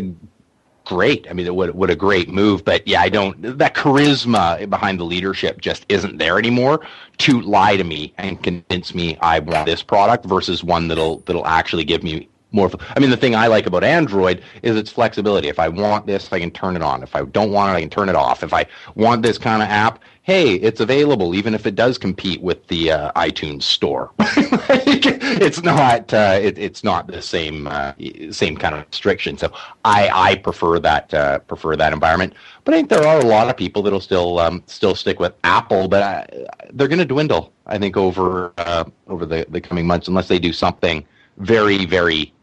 [0.85, 1.27] great.
[1.29, 2.63] I mean, what what a great move.
[2.63, 3.57] But yeah, I don't.
[3.57, 6.85] That charisma behind the leadership just isn't there anymore
[7.19, 11.47] to lie to me and convince me I want this product versus one that'll that'll
[11.47, 12.71] actually give me more.
[12.95, 15.49] I mean, the thing I like about Android is its flexibility.
[15.49, 17.03] If I want this, I can turn it on.
[17.03, 18.43] If I don't want it, I can turn it off.
[18.43, 18.65] If I
[18.95, 22.91] want this kind of app, hey, it's available, even if it does compete with the
[22.91, 24.09] uh, iTunes store.
[24.19, 27.93] it's not uh, it, it's not the same uh,
[28.31, 29.37] same kind of restriction.
[29.37, 29.53] So
[29.85, 32.33] I I prefer that uh, prefer that environment.
[32.63, 35.33] But I think there are a lot of people that'll still um, still stick with
[35.43, 37.53] Apple, but uh, they're going to dwindle.
[37.67, 41.05] I think over uh, over the, the coming months, unless they do something
[41.37, 42.33] very very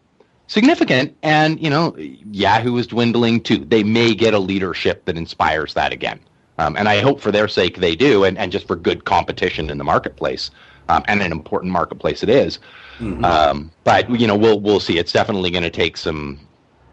[0.47, 1.17] significant.
[1.25, 3.59] And you know, Yahoo is dwindling too.
[3.59, 6.21] They may get a leadership that inspires that again.
[6.59, 9.71] Um, and I hope for their sake they do, and, and just for good competition
[9.71, 10.51] in the marketplace,
[10.89, 12.59] um, and an important marketplace it is.
[12.99, 13.25] Mm-hmm.
[13.25, 14.99] Um, but you know, we'll we'll see.
[14.99, 16.39] It's definitely going to take some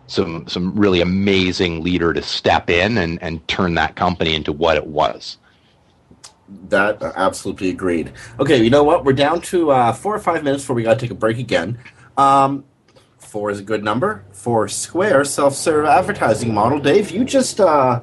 [0.08, 4.78] some some really amazing leader to step in and and turn that company into what
[4.78, 5.38] it was.
[6.70, 8.14] That uh, absolutely agreed.
[8.40, 9.06] Okay, you know what?
[9.06, 11.38] We're down to uh, four or five minutes before we got to take a break
[11.38, 11.78] again.
[12.18, 12.64] Um,
[13.18, 14.26] four is a good number.
[14.32, 18.02] Foursquare self-serve advertising model, Dave, you just uh,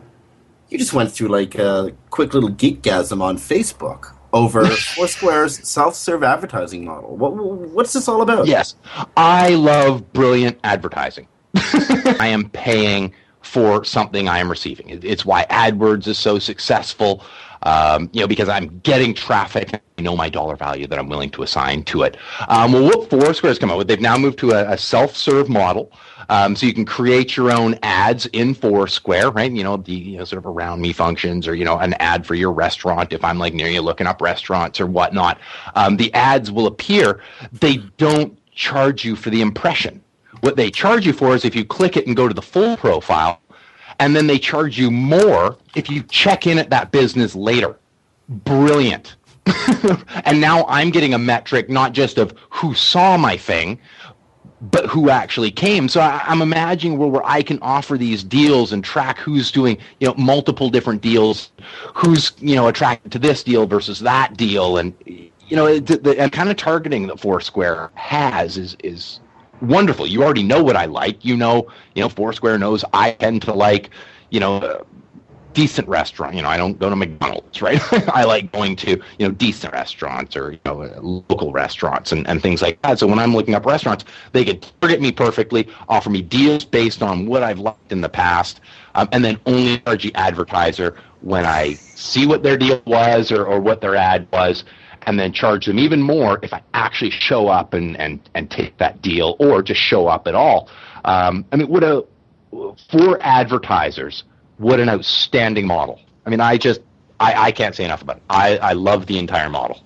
[0.69, 6.85] you just went through like a quick little geekgasm on Facebook over Foursquare's self-serve advertising
[6.85, 7.17] model.
[7.17, 8.47] What, what's this all about?
[8.47, 8.75] Yes,
[9.17, 11.29] I love brilliant advertising.
[11.55, 15.01] I am paying for something I am receiving.
[15.03, 17.25] It's why AdWords is so successful.
[17.67, 19.83] Um, you know, because I'm getting traffic.
[19.99, 22.17] I know my dollar value that I'm willing to assign to it.
[22.49, 25.49] Um, well, what Foursquare has come out with, they've now moved to a, a self-serve
[25.49, 25.91] model.
[26.29, 29.51] Um, so you can create your own ads in Foursquare, right?
[29.51, 32.25] You know, the you know, sort of around me functions or, you know, an ad
[32.25, 35.41] for your restaurant if I'm like near you looking up restaurants or whatnot.
[35.75, 37.21] Um, the ads will appear.
[37.53, 40.03] They don't charge you for the impression.
[40.41, 42.77] What they charge you for is if you click it and go to the full
[42.77, 43.41] profile,
[43.99, 47.79] and then they charge you more if you check in at that business later.
[48.29, 49.17] Brilliant.
[50.25, 53.79] and now I'm getting a metric not just of who saw my thing,
[54.61, 55.89] but who actually came.
[55.89, 59.53] So I, am I'm imagining where, where I can offer these deals and track who's
[59.53, 61.51] doing, you know, multiple different deals,
[61.95, 64.79] who's, you know, attracted to this deal versus that deal.
[64.79, 69.21] And, you know, the, the and kind of targeting that Foursquare has is, is
[69.61, 70.07] wonderful.
[70.07, 71.25] You already know what I like.
[71.25, 73.91] You know, you know, Foursquare knows I tend to like,
[74.31, 74.85] you know,
[75.57, 76.35] decent restaurant.
[76.35, 77.81] You know, I don't go to McDonald's, right?
[78.11, 80.85] I like going to you know decent restaurants or you know
[81.31, 82.99] local restaurants and, and things like that.
[82.99, 87.03] So when I'm looking up restaurants, they could target me perfectly, offer me deals based
[87.03, 88.61] on what I've liked in the past,
[88.95, 93.45] um, and then only charge the advertiser when I see what their deal was or,
[93.45, 94.65] or what their ad was.
[95.07, 98.77] And then charge them even more if I actually show up and, and, and take
[98.79, 100.69] that deal or just show up at all.
[101.05, 102.05] Um, I mean, what a
[102.91, 104.25] for advertisers,
[104.59, 106.01] what an outstanding model.
[106.25, 106.81] I mean, I just
[107.21, 108.23] I, I can't say enough about it.
[108.29, 109.81] I, I love the entire model.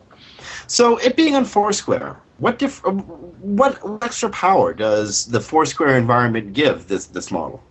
[0.66, 6.88] So it being on Foursquare, what diff- what extra power does the Foursquare environment give
[6.88, 7.62] this this model?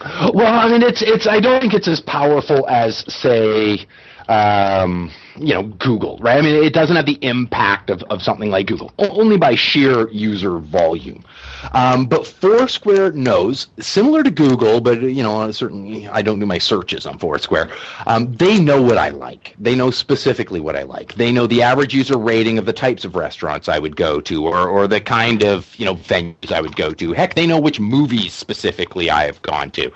[0.00, 1.26] Well, I mean, it's it's.
[1.26, 3.86] I don't think it's as powerful as say
[4.28, 6.38] um, you know, Google, right?
[6.38, 10.08] I mean, it doesn't have the impact of, of something like Google, only by sheer
[10.10, 11.24] user volume.
[11.72, 16.58] Um, but Foursquare knows, similar to Google, but you know, certainly I don't do my
[16.58, 17.70] searches on Foursquare.
[18.06, 19.54] Um, they know what I like.
[19.58, 21.14] They know specifically what I like.
[21.14, 24.46] They know the average user rating of the types of restaurants I would go to,
[24.46, 27.12] or or the kind of you know venues I would go to.
[27.12, 29.90] Heck, they know which movies specifically I have gone to.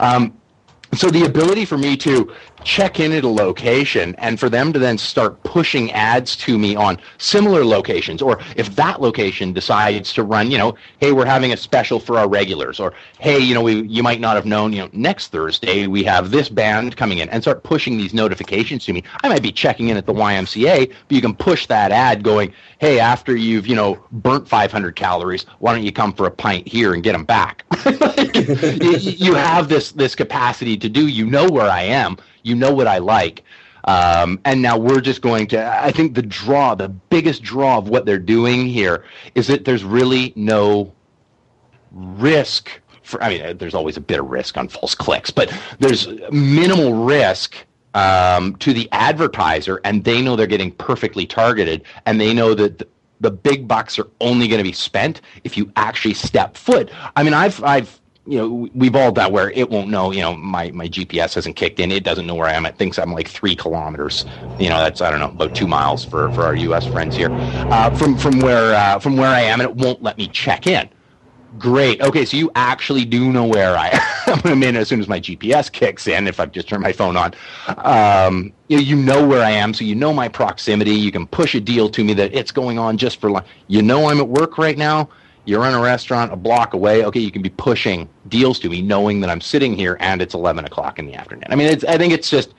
[0.00, 0.38] Um,
[0.94, 2.32] so the ability for me to
[2.64, 6.74] check in at a location and for them to then start pushing ads to me
[6.76, 11.52] on similar locations or if that location decides to run you know hey we're having
[11.52, 14.72] a special for our regulars or hey you know we you might not have known
[14.72, 18.84] you know next thursday we have this band coming in and start pushing these notifications
[18.84, 19.02] to me.
[19.22, 22.52] I might be checking in at the ymca but you can push that ad going
[22.78, 26.66] hey after you've you know burnt 500 calories why don't you come for a pint
[26.66, 27.64] here and get them back?
[27.98, 32.54] Like, you, you have this this capacity to do you know where i am you
[32.54, 33.44] know what I like.
[33.84, 37.88] Um, and now we're just going to, I think the draw, the biggest draw of
[37.88, 40.92] what they're doing here is that there's really no
[41.90, 42.70] risk
[43.02, 47.04] for, I mean, there's always a bit of risk on false clicks, but there's minimal
[47.04, 47.56] risk
[47.94, 52.86] um, to the advertiser, and they know they're getting perfectly targeted, and they know that
[53.20, 56.90] the big bucks are only going to be spent if you actually step foot.
[57.16, 57.98] I mean, I've I've
[58.28, 61.56] you know, we've all done where it won't know, you know, my, my GPS hasn't
[61.56, 61.90] kicked in.
[61.90, 62.66] It doesn't know where I am.
[62.66, 64.26] It thinks I'm like three kilometers.
[64.60, 66.86] You know, that's, I don't know, about two miles for, for our U.S.
[66.86, 70.18] friends here uh, from, from where, uh, from where I am and it won't let
[70.18, 70.90] me check in.
[71.56, 72.02] Great.
[72.02, 73.88] Okay, so you actually do know where I
[74.26, 74.40] am.
[74.44, 77.16] I mean, as soon as my GPS kicks in, if I've just turned my phone
[77.16, 77.32] on,
[77.78, 80.90] um, you, know, you know where I am, so you know my proximity.
[80.90, 84.10] You can push a deal to me that it's going on just for, you know,
[84.10, 85.08] I'm at work right now
[85.48, 87.06] you're in a restaurant a block away.
[87.06, 90.34] Okay, you can be pushing deals to me, knowing that I'm sitting here and it's
[90.34, 91.46] 11 o'clock in the afternoon.
[91.48, 92.52] I mean, I think it's just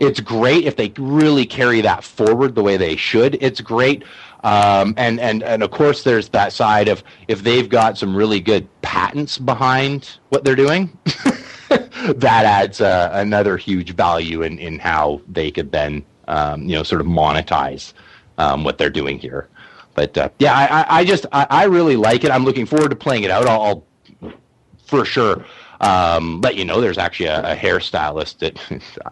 [0.00, 3.38] it's great if they really carry that forward the way they should.
[3.40, 4.02] It's great.
[4.42, 8.40] Um, and, and, and of course, there's that side of if they've got some really
[8.40, 10.98] good patents behind what they're doing,
[11.68, 16.82] that adds uh, another huge value in, in how they could then, um, you know,
[16.82, 17.92] sort of monetize
[18.36, 19.48] um, what they're doing here.
[19.96, 22.30] But uh, yeah, I, I just I, I, really like it.
[22.30, 23.46] I'm looking forward to playing it out.
[23.46, 24.32] I'll, I'll
[24.86, 25.44] for sure
[25.80, 28.60] um, let you know there's actually a, a hairstylist that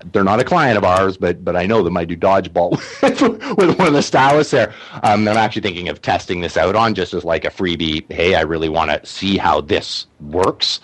[0.13, 1.97] they're not a client of ours, but but I know them.
[1.97, 2.73] I do dodgeball
[3.57, 4.75] with one of the stylists there.
[5.03, 8.11] Um, I'm actually thinking of testing this out on just as like a freebie.
[8.13, 10.81] Hey, I really want to see how this works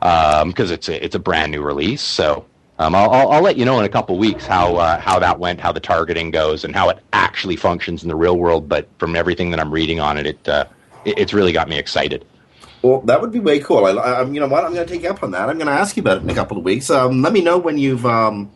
[0.00, 2.02] because um, it's a it's a brand new release.
[2.02, 2.44] So
[2.78, 5.60] um, I'll, I'll, let you know in a couple weeks how uh, how that went,
[5.60, 8.68] how the targeting goes, and how it actually functions in the real world.
[8.68, 10.66] But from everything that I'm reading on it, it, uh,
[11.04, 12.26] it it's really got me excited.
[12.82, 13.86] Well, that would be way cool.
[13.86, 14.64] I, I you know what?
[14.64, 15.48] I'm going to take you up on that.
[15.48, 16.90] I'm going to ask you about it in a couple of weeks.
[16.90, 18.52] Um, let me know when you've, um,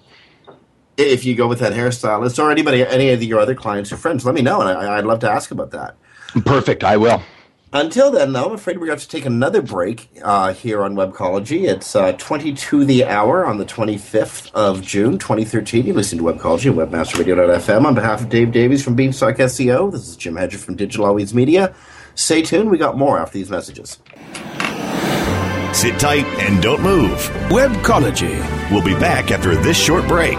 [0.98, 4.26] if you go with that hairstylist or anybody, any of your other clients or friends.
[4.26, 5.96] Let me know, and I, I'd love to ask about that.
[6.44, 6.84] Perfect.
[6.84, 7.22] I will.
[7.72, 10.82] Until then, though, I'm afraid we're going to have to take another break uh, here
[10.82, 11.68] on Webcology.
[11.68, 15.86] It's uh, 22 the hour on the 25th of June, 2013.
[15.86, 17.84] You listen to Webcology at WebmasterRadio.fm.
[17.84, 21.32] On behalf of Dave Davies from Beanstalk SEO, this is Jim Hedger from Digital Always
[21.32, 21.72] Media.
[22.16, 22.72] Stay tuned.
[22.72, 23.98] We got more after these messages.
[25.72, 27.18] Sit tight and don't move.
[27.50, 28.40] Webcology.
[28.72, 30.38] We'll be back after this short break.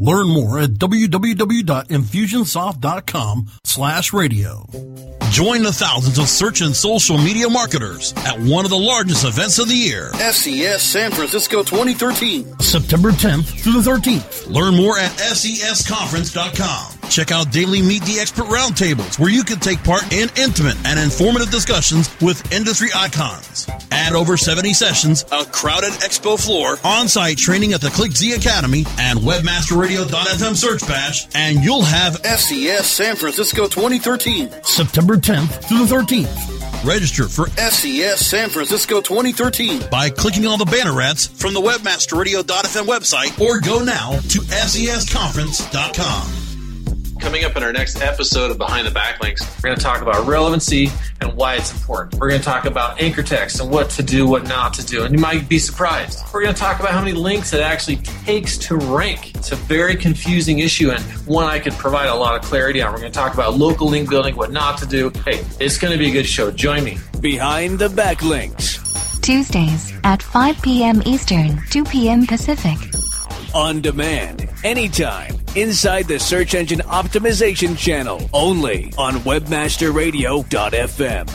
[0.00, 4.64] Learn more at www.infusionsoft.com slash radio.
[5.30, 9.58] Join the thousands of search and social media marketers at one of the largest events
[9.58, 10.10] of the year.
[10.14, 12.58] SES San Francisco 2013.
[12.60, 14.48] September 10th through the 13th.
[14.48, 16.96] Learn more at sesconference.com.
[17.10, 20.98] Check out daily Meet the Expert roundtables where you can take part in intimate and
[20.98, 23.68] informative discussions with industry icons.
[23.90, 29.24] Add over 70 sessions, a crowded expo floor, on-site training at the ClickZ Academy, and
[29.90, 34.48] WebmasterRadio.fm search badge, and you'll have SES San Francisco 2013.
[34.62, 36.84] September 10th through the 13th.
[36.84, 42.86] Register for SES San Francisco 2013 by clicking on the banner ads from the WebmasterRadio.fm
[42.86, 46.49] website or go now to SESconference.com.
[47.20, 50.26] Coming up in our next episode of Behind the Backlinks, we're going to talk about
[50.26, 50.88] relevancy
[51.20, 52.18] and why it's important.
[52.18, 55.04] We're going to talk about anchor text and what to do, what not to do.
[55.04, 56.24] And you might be surprised.
[56.32, 59.34] We're going to talk about how many links it actually takes to rank.
[59.34, 62.90] It's a very confusing issue and one I could provide a lot of clarity on.
[62.90, 65.12] We're going to talk about local link building, what not to do.
[65.26, 66.50] Hey, it's going to be a good show.
[66.50, 66.96] Join me.
[67.20, 69.20] Behind the Backlinks.
[69.20, 71.02] Tuesdays at 5 p.m.
[71.04, 72.26] Eastern, 2 p.m.
[72.26, 72.78] Pacific.
[73.54, 81.26] On demand, anytime inside the search engine optimization channel only on webmasterradio.fm.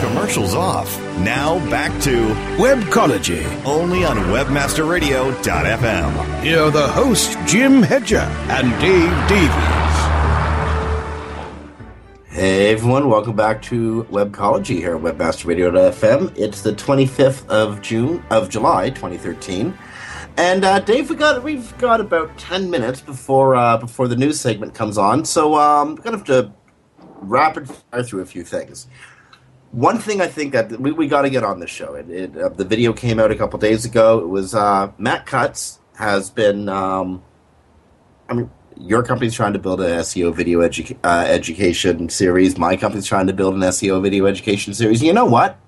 [0.00, 0.98] Commercials off.
[1.18, 3.44] Now back to Webcology.
[3.64, 6.42] Only on webmasterradio.fm.
[6.42, 9.50] Here are the hosts, Jim Hedger and Dave Davies.
[12.28, 16.36] Hey everyone, welcome back to Webcology here at webmasterradio.fm.
[16.36, 19.72] It's the 25th of June of July 2013.
[20.36, 24.40] And uh, Dave, we got we've got about ten minutes before uh, before the news
[24.40, 26.52] segment comes on, so um, we're gonna have to
[27.20, 28.88] rapid fire through a few things.
[29.70, 31.94] one thing I think that we, we got to get on the show.
[31.94, 34.20] It, it, uh, the video came out a couple days ago.
[34.20, 36.68] It was uh, Matt Cutts has been.
[36.68, 37.22] Um,
[38.28, 42.58] I mean, your company's trying to build an SEO video uh, education series.
[42.58, 45.02] My company's trying to build an SEO video education series.
[45.02, 45.58] You know what?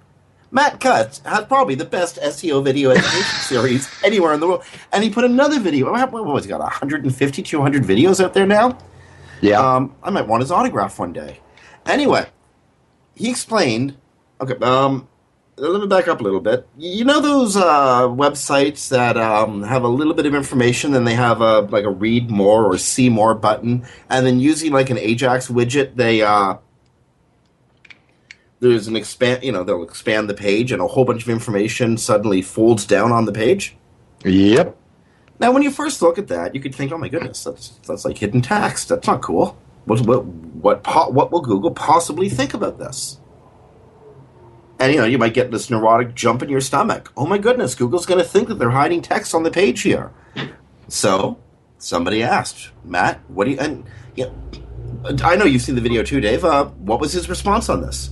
[0.50, 4.64] Matt Cutts has probably the best SEO video education series anywhere in the world.
[4.92, 5.90] And he put another video.
[5.90, 6.60] What what was he got?
[6.60, 8.78] 150, 200 videos out there now?
[9.40, 9.60] Yeah.
[9.60, 11.40] Um, I might want his autograph one day.
[11.84, 12.26] Anyway,
[13.14, 13.96] he explained.
[14.40, 15.08] Okay, um,
[15.56, 16.68] let me back up a little bit.
[16.76, 21.14] You know those uh, websites that um, have a little bit of information, and they
[21.14, 24.98] have a like a read more or see more button, and then using like an
[24.98, 26.56] Ajax widget, they uh,
[28.60, 29.42] there's an expand.
[29.42, 33.12] You know, they'll expand the page, and a whole bunch of information suddenly folds down
[33.12, 33.76] on the page.
[34.24, 34.76] Yep.
[35.38, 38.04] Now, when you first look at that, you could think, "Oh my goodness, that's that's
[38.04, 38.88] like hidden text.
[38.88, 43.20] That's not cool." What what what po- what will Google possibly think about this?
[44.78, 47.12] And you know, you might get this neurotic jump in your stomach.
[47.16, 50.12] Oh my goodness, Google's going to think that they're hiding text on the page here.
[50.88, 51.38] So,
[51.78, 53.84] somebody asked Matt, "What do you?" And
[54.14, 54.30] yeah,
[55.22, 56.44] I know you've seen the video too, Dave.
[56.44, 58.10] Uh, what was his response on this?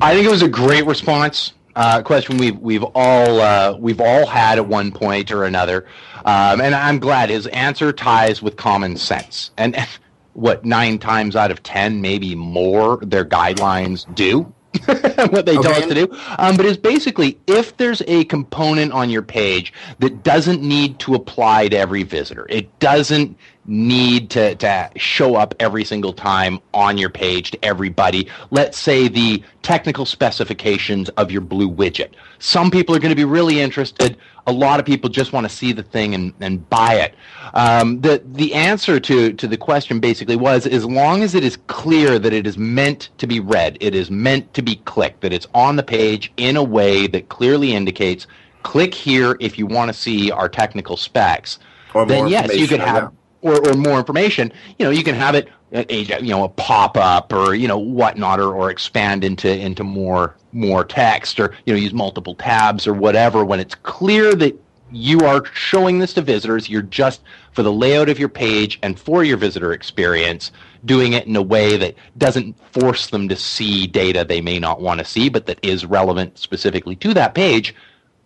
[0.00, 1.52] I think it was a great response.
[1.74, 5.86] Uh, question we've we've all uh, we've all had at one point or another,
[6.24, 9.50] um, and I'm glad his answer ties with common sense.
[9.58, 9.76] And
[10.32, 14.52] what nine times out of ten, maybe more, their guidelines do
[15.30, 16.08] what they tell us to do.
[16.38, 21.14] Um, but it's basically if there's a component on your page that doesn't need to
[21.14, 26.98] apply to every visitor, it doesn't need to, to show up every single time on
[26.98, 28.28] your page to everybody.
[28.50, 32.10] Let's say the technical specifications of your blue widget.
[32.38, 34.16] Some people are going to be really interested.
[34.48, 37.14] A lot of people just want to see the thing and, and buy it.
[37.54, 41.58] Um, the the answer to, to the question basically was as long as it is
[41.66, 45.32] clear that it is meant to be read, it is meant to be clicked, that
[45.32, 48.26] it's on the page in a way that clearly indicates
[48.62, 51.58] click here if you want to see our technical specs.
[51.94, 54.52] Or then more yes, you could have or, or more information.
[54.78, 57.78] You know, you can have it a, you know a pop up or you know
[57.78, 62.86] whatnot or, or expand into into more more text or you know use multiple tabs
[62.86, 64.58] or whatever when it's clear that
[64.92, 67.20] you are showing this to visitors you're just
[67.52, 70.52] for the layout of your page and for your visitor experience
[70.84, 74.80] doing it in a way that doesn't force them to see data they may not
[74.80, 77.74] want to see but that is relevant specifically to that page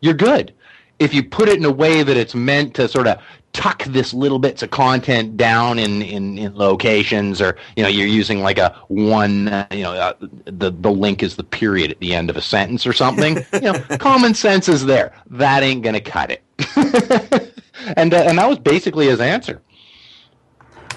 [0.01, 0.55] you're good.
[0.99, 3.23] If you put it in a way that it's meant to sort of
[3.53, 8.07] tuck this little bits of content down in, in, in locations or you know you're
[8.07, 10.13] using like a one uh, you know uh,
[10.45, 13.61] the the link is the period at the end of a sentence or something you
[13.61, 16.43] know common sense is there that ain't gonna cut it
[17.97, 19.61] and uh, and that was basically his answer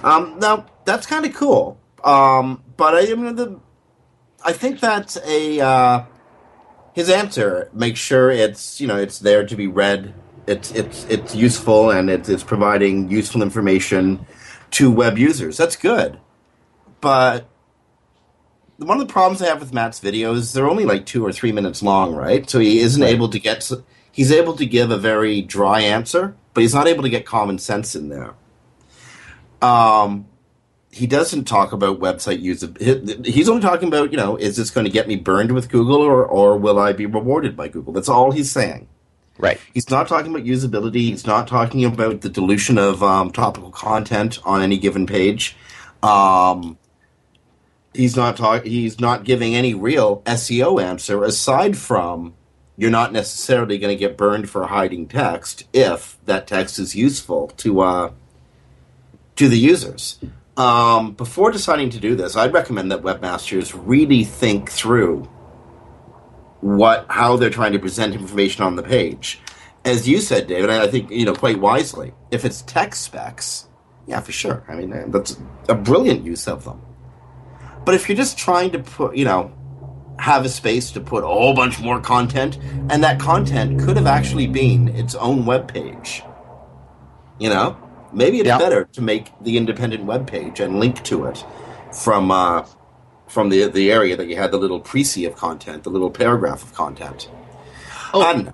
[0.04, 1.80] Um, now that's kind of cool.
[2.04, 3.60] Um, but I, I mean, the,
[4.44, 6.04] I think that's a uh,
[6.94, 7.70] his answer.
[7.74, 10.14] Make sure it's you know it's there to be read.
[10.48, 14.26] It's it's it's useful and it's it's providing useful information
[14.72, 15.58] to web users.
[15.58, 16.20] That's good.
[17.00, 17.48] But
[18.78, 21.52] one of the problems I have with Matt's videos, they're only like two or three
[21.52, 22.50] minutes long, right?
[22.50, 23.70] So he isn't able to get.
[24.12, 27.58] He's able to give a very dry answer, but he's not able to get common
[27.58, 28.36] sense in there.
[29.62, 30.28] Um,
[30.92, 33.26] he doesn't talk about website usability.
[33.26, 36.02] He's only talking about, you know, is this going to get me burned with Google
[36.02, 37.94] or, or will I be rewarded by Google?
[37.94, 38.88] That's all he's saying.
[39.38, 39.60] Right.
[39.74, 41.10] He's not talking about usability.
[41.10, 45.56] He's not talking about the dilution of um, topical content on any given page.
[46.04, 46.78] Um,
[47.94, 52.34] he's not talk- He's not giving any real SEO answer aside from
[52.76, 57.50] you're not necessarily going to get burned for hiding text if that text is useful
[57.58, 58.12] to uh,
[59.36, 60.20] to the users.
[60.58, 65.28] Um, before deciding to do this, I'd recommend that webmasters really think through
[66.64, 69.42] what how they're trying to present information on the page.
[69.84, 72.14] As you said, David, I think you know quite wisely.
[72.32, 73.68] If it's tech specs,
[74.08, 74.64] yeah, for sure.
[74.70, 75.38] I mean, uh, that's
[75.68, 76.82] a brilliant use of them.
[77.86, 79.52] But if you're just trying to put, you know,
[80.20, 82.58] have a space to put a whole bunch more content,
[82.90, 86.24] and that content could have actually been its own web page,
[87.40, 87.78] you know,
[88.14, 91.44] maybe it's better to make the independent web page and link to it
[91.92, 92.66] from uh,
[93.34, 96.64] from the the area that you had the little precis of content, the little paragraph
[96.64, 97.30] of content.
[98.14, 98.54] Oh, um,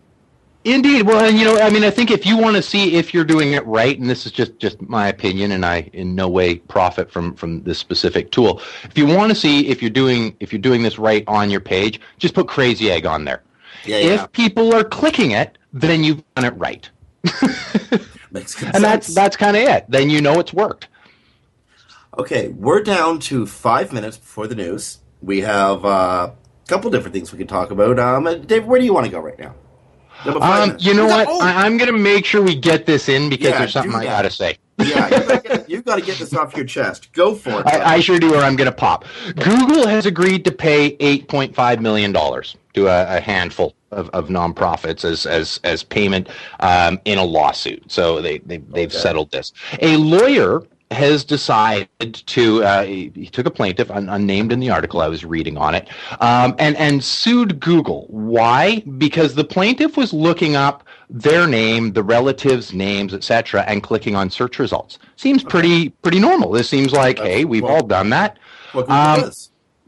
[0.65, 1.03] Indeed.
[1.03, 3.23] Well, and you know, I mean, I think if you want to see if you're
[3.23, 6.55] doing it right, and this is just just my opinion, and I in no way
[6.55, 8.61] profit from from this specific tool.
[8.83, 11.61] If you want to see if you're doing if you're doing this right on your
[11.61, 13.41] page, just put Crazy Egg on there.
[13.85, 14.25] Yeah, if yeah.
[14.27, 16.89] people are clicking it, then you've done it right,
[17.43, 19.85] and that's that's kind of it.
[19.87, 20.88] Then you know it's worked.
[22.19, 24.97] Okay, we're down to five minutes before the news.
[25.21, 27.97] We have uh, a couple different things we could talk about.
[27.97, 29.55] Um, uh, Dave, where do you want to go right now?
[30.25, 31.29] Um, you know what?
[31.29, 33.95] oh, I, I'm going to make sure we get this in because Yeah, there's something
[33.95, 34.57] I got to say.
[34.79, 37.13] yeah, you gotta get, you've got to get this off your chest.
[37.13, 37.67] Go for it.
[37.67, 39.05] I, I sure do, or I'm going to pop.
[39.37, 45.05] Google has agreed to pay 8.5 million dollars to a, a handful of, of nonprofits
[45.05, 46.27] as as as payment
[46.59, 47.89] um, in a lawsuit.
[47.89, 49.53] So they, they they've settled this.
[49.81, 55.01] A lawyer has decided to uh, he, took a plaintiff un, unnamed in the article
[55.01, 55.87] I was reading on it
[56.19, 58.05] um, and and sued Google.
[58.09, 58.79] Why?
[58.97, 64.29] Because the plaintiff was looking up their name, the relatives' names, etc., and clicking on
[64.29, 64.97] search results.
[65.15, 66.51] Seems pretty pretty normal.
[66.51, 68.37] This seems like, hey, we've all done that.
[68.73, 69.31] Google Um.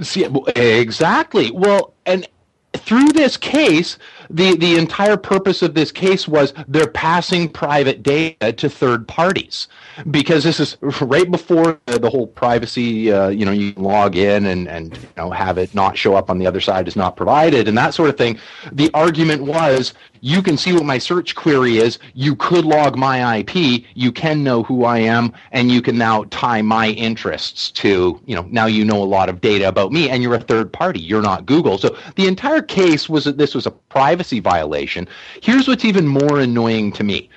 [0.01, 0.25] See,
[0.55, 1.51] exactly.
[1.51, 2.27] Well, and
[2.73, 3.97] through this case,
[4.29, 9.67] the the entire purpose of this case was they're passing private data to third parties
[10.09, 13.11] because this is right before the, whole privacy.
[13.11, 16.29] Uh, you know, you log in and and you know have it not show up
[16.29, 18.37] on the other side is not provided and that sort of thing.
[18.71, 21.97] The argument was you can see what my search query is.
[22.13, 23.83] You could log my IP.
[23.95, 28.35] You can know who I am, and you can now tie my interests to, you
[28.35, 30.99] know, now you know a lot of data about me, and you're a third party.
[30.99, 31.77] You're not Google.
[31.79, 35.07] So the entire case was that this was a privacy violation.
[35.41, 37.29] Here's what's even more annoying to me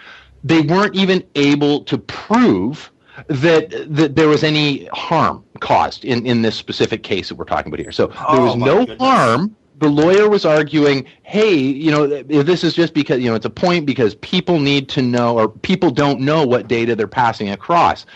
[0.45, 2.93] they weren't even able to prove
[3.29, 7.73] that that there was any harm caused in in this specific case that we're talking
[7.73, 7.93] about here.
[7.93, 8.99] So there Oh, was my no goodness.
[9.01, 9.57] harm.
[9.81, 13.51] The lawyer was arguing, "Hey, you know, this is just because you know it's a
[13.51, 18.07] point because people need to know or people don't know what data they're passing across."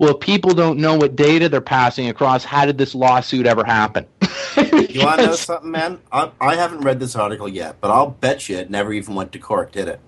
[0.00, 3.64] Well, if people don't know what data they're passing across, how did this lawsuit ever
[3.64, 4.06] happen?
[4.90, 6.00] You want to know something, man?
[6.12, 9.32] I, I haven't read this article yet, but I'll bet you it never even went
[9.32, 10.00] to court, did it?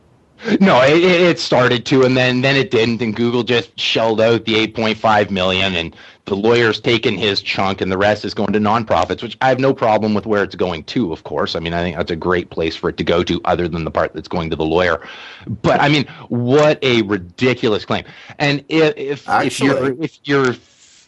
[0.60, 4.46] No, it, it started to, and then then it didn't, and Google just shelled out
[4.46, 8.58] the 8.5 million, and the lawyer's taken his chunk, and the rest is going to
[8.58, 11.12] nonprofits, which I have no problem with where it's going to.
[11.12, 13.40] Of course, I mean I think that's a great place for it to go to,
[13.44, 15.06] other than the part that's going to the lawyer.
[15.46, 18.04] But I mean, what a ridiculous claim!
[18.38, 20.54] And if if, if you're if you're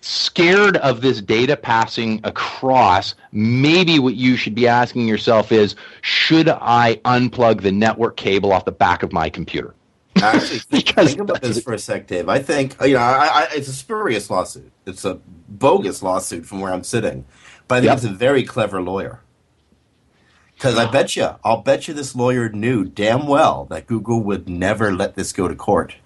[0.03, 6.49] scared of this data passing across, maybe what you should be asking yourself is should
[6.49, 9.75] I unplug the network cable off the back of my computer?
[10.17, 12.29] Actually, think, about this for a sec, Dave.
[12.29, 14.71] I think you know, I, I, it's a spurious lawsuit.
[14.87, 17.25] It's a bogus lawsuit from where I'm sitting,
[17.69, 17.97] but I think Yep.
[17.97, 19.21] it's a very clever lawyer.
[20.55, 20.93] Because I ah.
[20.93, 25.15] bet you, I'll bet you, this lawyer knew damn well that Google would never let
[25.15, 25.97] this go to court.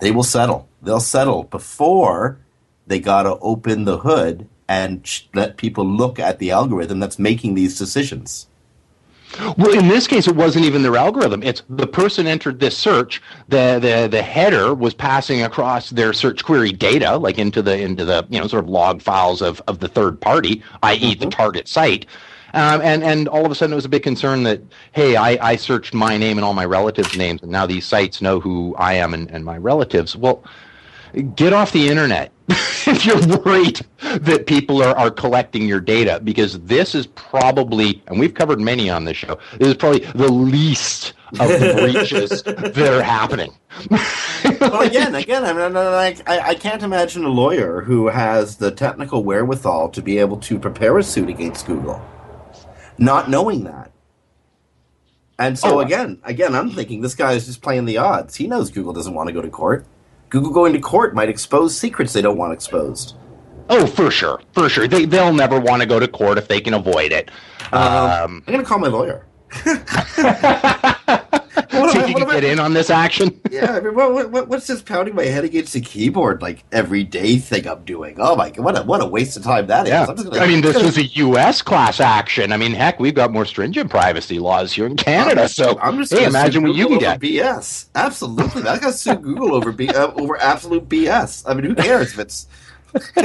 [0.00, 0.68] They will settle.
[0.82, 2.38] They'll settle before
[2.86, 7.18] they got to open the hood and sh- let people look at the algorithm that's
[7.18, 8.46] making these decisions.
[9.56, 11.42] Well, in this case, it wasn't even their algorithm.
[11.42, 13.22] It's the person entered this search.
[13.48, 18.04] The, the the header was passing across their search query data, like into the into
[18.04, 21.66] the you know sort of log files of, of the third party, i.e., the target
[21.66, 22.06] site.
[22.54, 24.60] Um, and and all of a sudden, it was a big concern that
[24.92, 28.20] hey, I, I searched my name and all my relatives' names, and now these sites
[28.20, 30.14] know who I am and, and my relatives.
[30.14, 30.44] Well,
[31.34, 36.58] get off the internet if you're worried that people are, are collecting your data because
[36.60, 41.14] this is probably and we've covered many on this show this is probably the least
[41.40, 43.52] of the breaches that are happening
[44.60, 49.24] well, again, again, I mean, I, I can't imagine a lawyer who has the technical
[49.24, 52.02] wherewithal to be able to prepare a suit against Google,
[52.98, 53.90] not knowing that.
[55.38, 55.80] And so Oh.
[55.80, 58.36] again, again, I'm thinking this guy is just playing the odds.
[58.36, 59.86] He knows Google doesn't want to go to court.
[60.32, 63.16] Google going to court might expose secrets they don't want exposed.
[63.68, 66.58] oh for sure for sure they, they'll never want to go to court if they
[66.58, 67.30] can avoid it
[67.70, 69.26] um, I'm going to call my lawyer.
[71.54, 74.66] see if you can get in on this action Yeah, I mean, what, what, what's
[74.66, 78.16] this pounding my head against the keyboard like every day thing I'm doing?
[78.18, 79.90] Oh my god, what a, what a waste of time that is.
[79.90, 81.60] Yeah, I'm just gonna- I mean, this was a U.S.
[81.60, 82.52] class action.
[82.52, 85.48] I mean, heck, we've got more stringent privacy laws here in Canada.
[85.48, 87.20] So, I'm just hey, imagine what you can get.
[87.20, 87.88] BS.
[87.94, 91.44] Absolutely, I got to sue Google over B, uh, over absolute BS.
[91.46, 92.46] I mean, who cares if it's?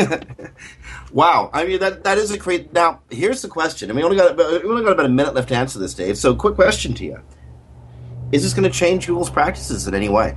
[1.12, 2.74] wow, I mean that that is a great.
[2.74, 3.90] Now, here's the question.
[3.90, 5.94] I mean, we only got we only got about a minute left to answer this,
[5.94, 6.18] Dave.
[6.18, 7.20] So, quick question to you:
[8.32, 10.36] Is this going to change Google's practices in any way?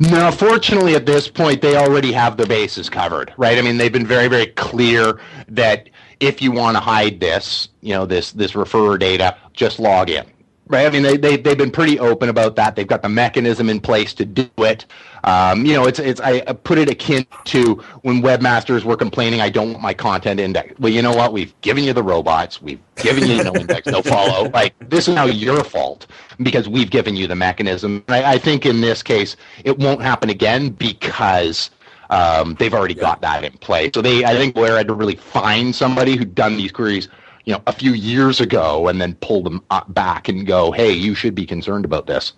[0.00, 3.58] No, fortunately, at this point, they already have their bases covered, right?
[3.58, 7.92] I mean, they've been very, very clear that if you want to hide this, you
[7.92, 10.24] know, this this referrer data, just log in,
[10.68, 10.86] right?
[10.86, 12.76] I mean, they they they've been pretty open about that.
[12.76, 14.86] They've got the mechanism in place to do it.
[15.24, 19.50] Um, you know, it's it's I put it akin to when webmasters were complaining, I
[19.50, 20.78] don't want my content indexed.
[20.78, 21.32] Well, you know what?
[21.32, 22.60] We've given you the robots.
[22.60, 24.50] We've given you no index, no follow.
[24.50, 26.06] Like this is now your fault
[26.42, 28.04] because we've given you the mechanism.
[28.08, 31.70] I, I think in this case, it won't happen again because
[32.10, 33.92] um, they've already got that in place.
[33.94, 37.08] So they, I think, Blair had to really find somebody who'd done these queries
[37.44, 40.92] you know, a few years ago and then pull them uh, back and go, hey,
[40.92, 42.32] you should be concerned about this.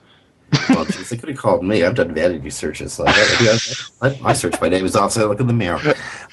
[0.69, 1.85] well, geez, they could have called me.
[1.85, 2.93] I've done vanity searches.
[2.93, 3.59] So I,
[4.03, 5.81] I, I search my name is off, so I look in the mirror.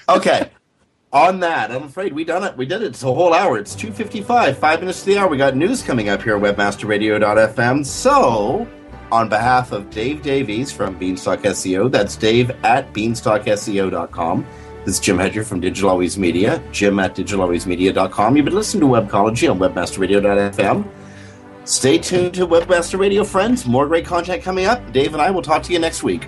[0.10, 0.50] Okay.
[1.12, 2.58] On that, I'm afraid we done it.
[2.58, 2.88] We did it.
[2.88, 3.60] It's a whole hour.
[3.60, 5.28] It's 2.55, five minutes to the hour.
[5.28, 7.86] We got news coming up here at webmasterradio.fm.
[7.86, 8.68] So,
[9.12, 14.46] on behalf of Dave Davies from Beanstalk SEO, that's Dave at beanstalkseo.com.
[14.86, 18.36] This is Jim Hedger from Digital Always Media, jim at digitalalwaysmedia.com.
[18.36, 20.86] You've been listening to Webcology on webmasterradio.fm.
[21.64, 23.66] Stay tuned to Webmaster Radio, friends.
[23.66, 24.92] More great content coming up.
[24.92, 26.28] Dave and I will talk to you next week.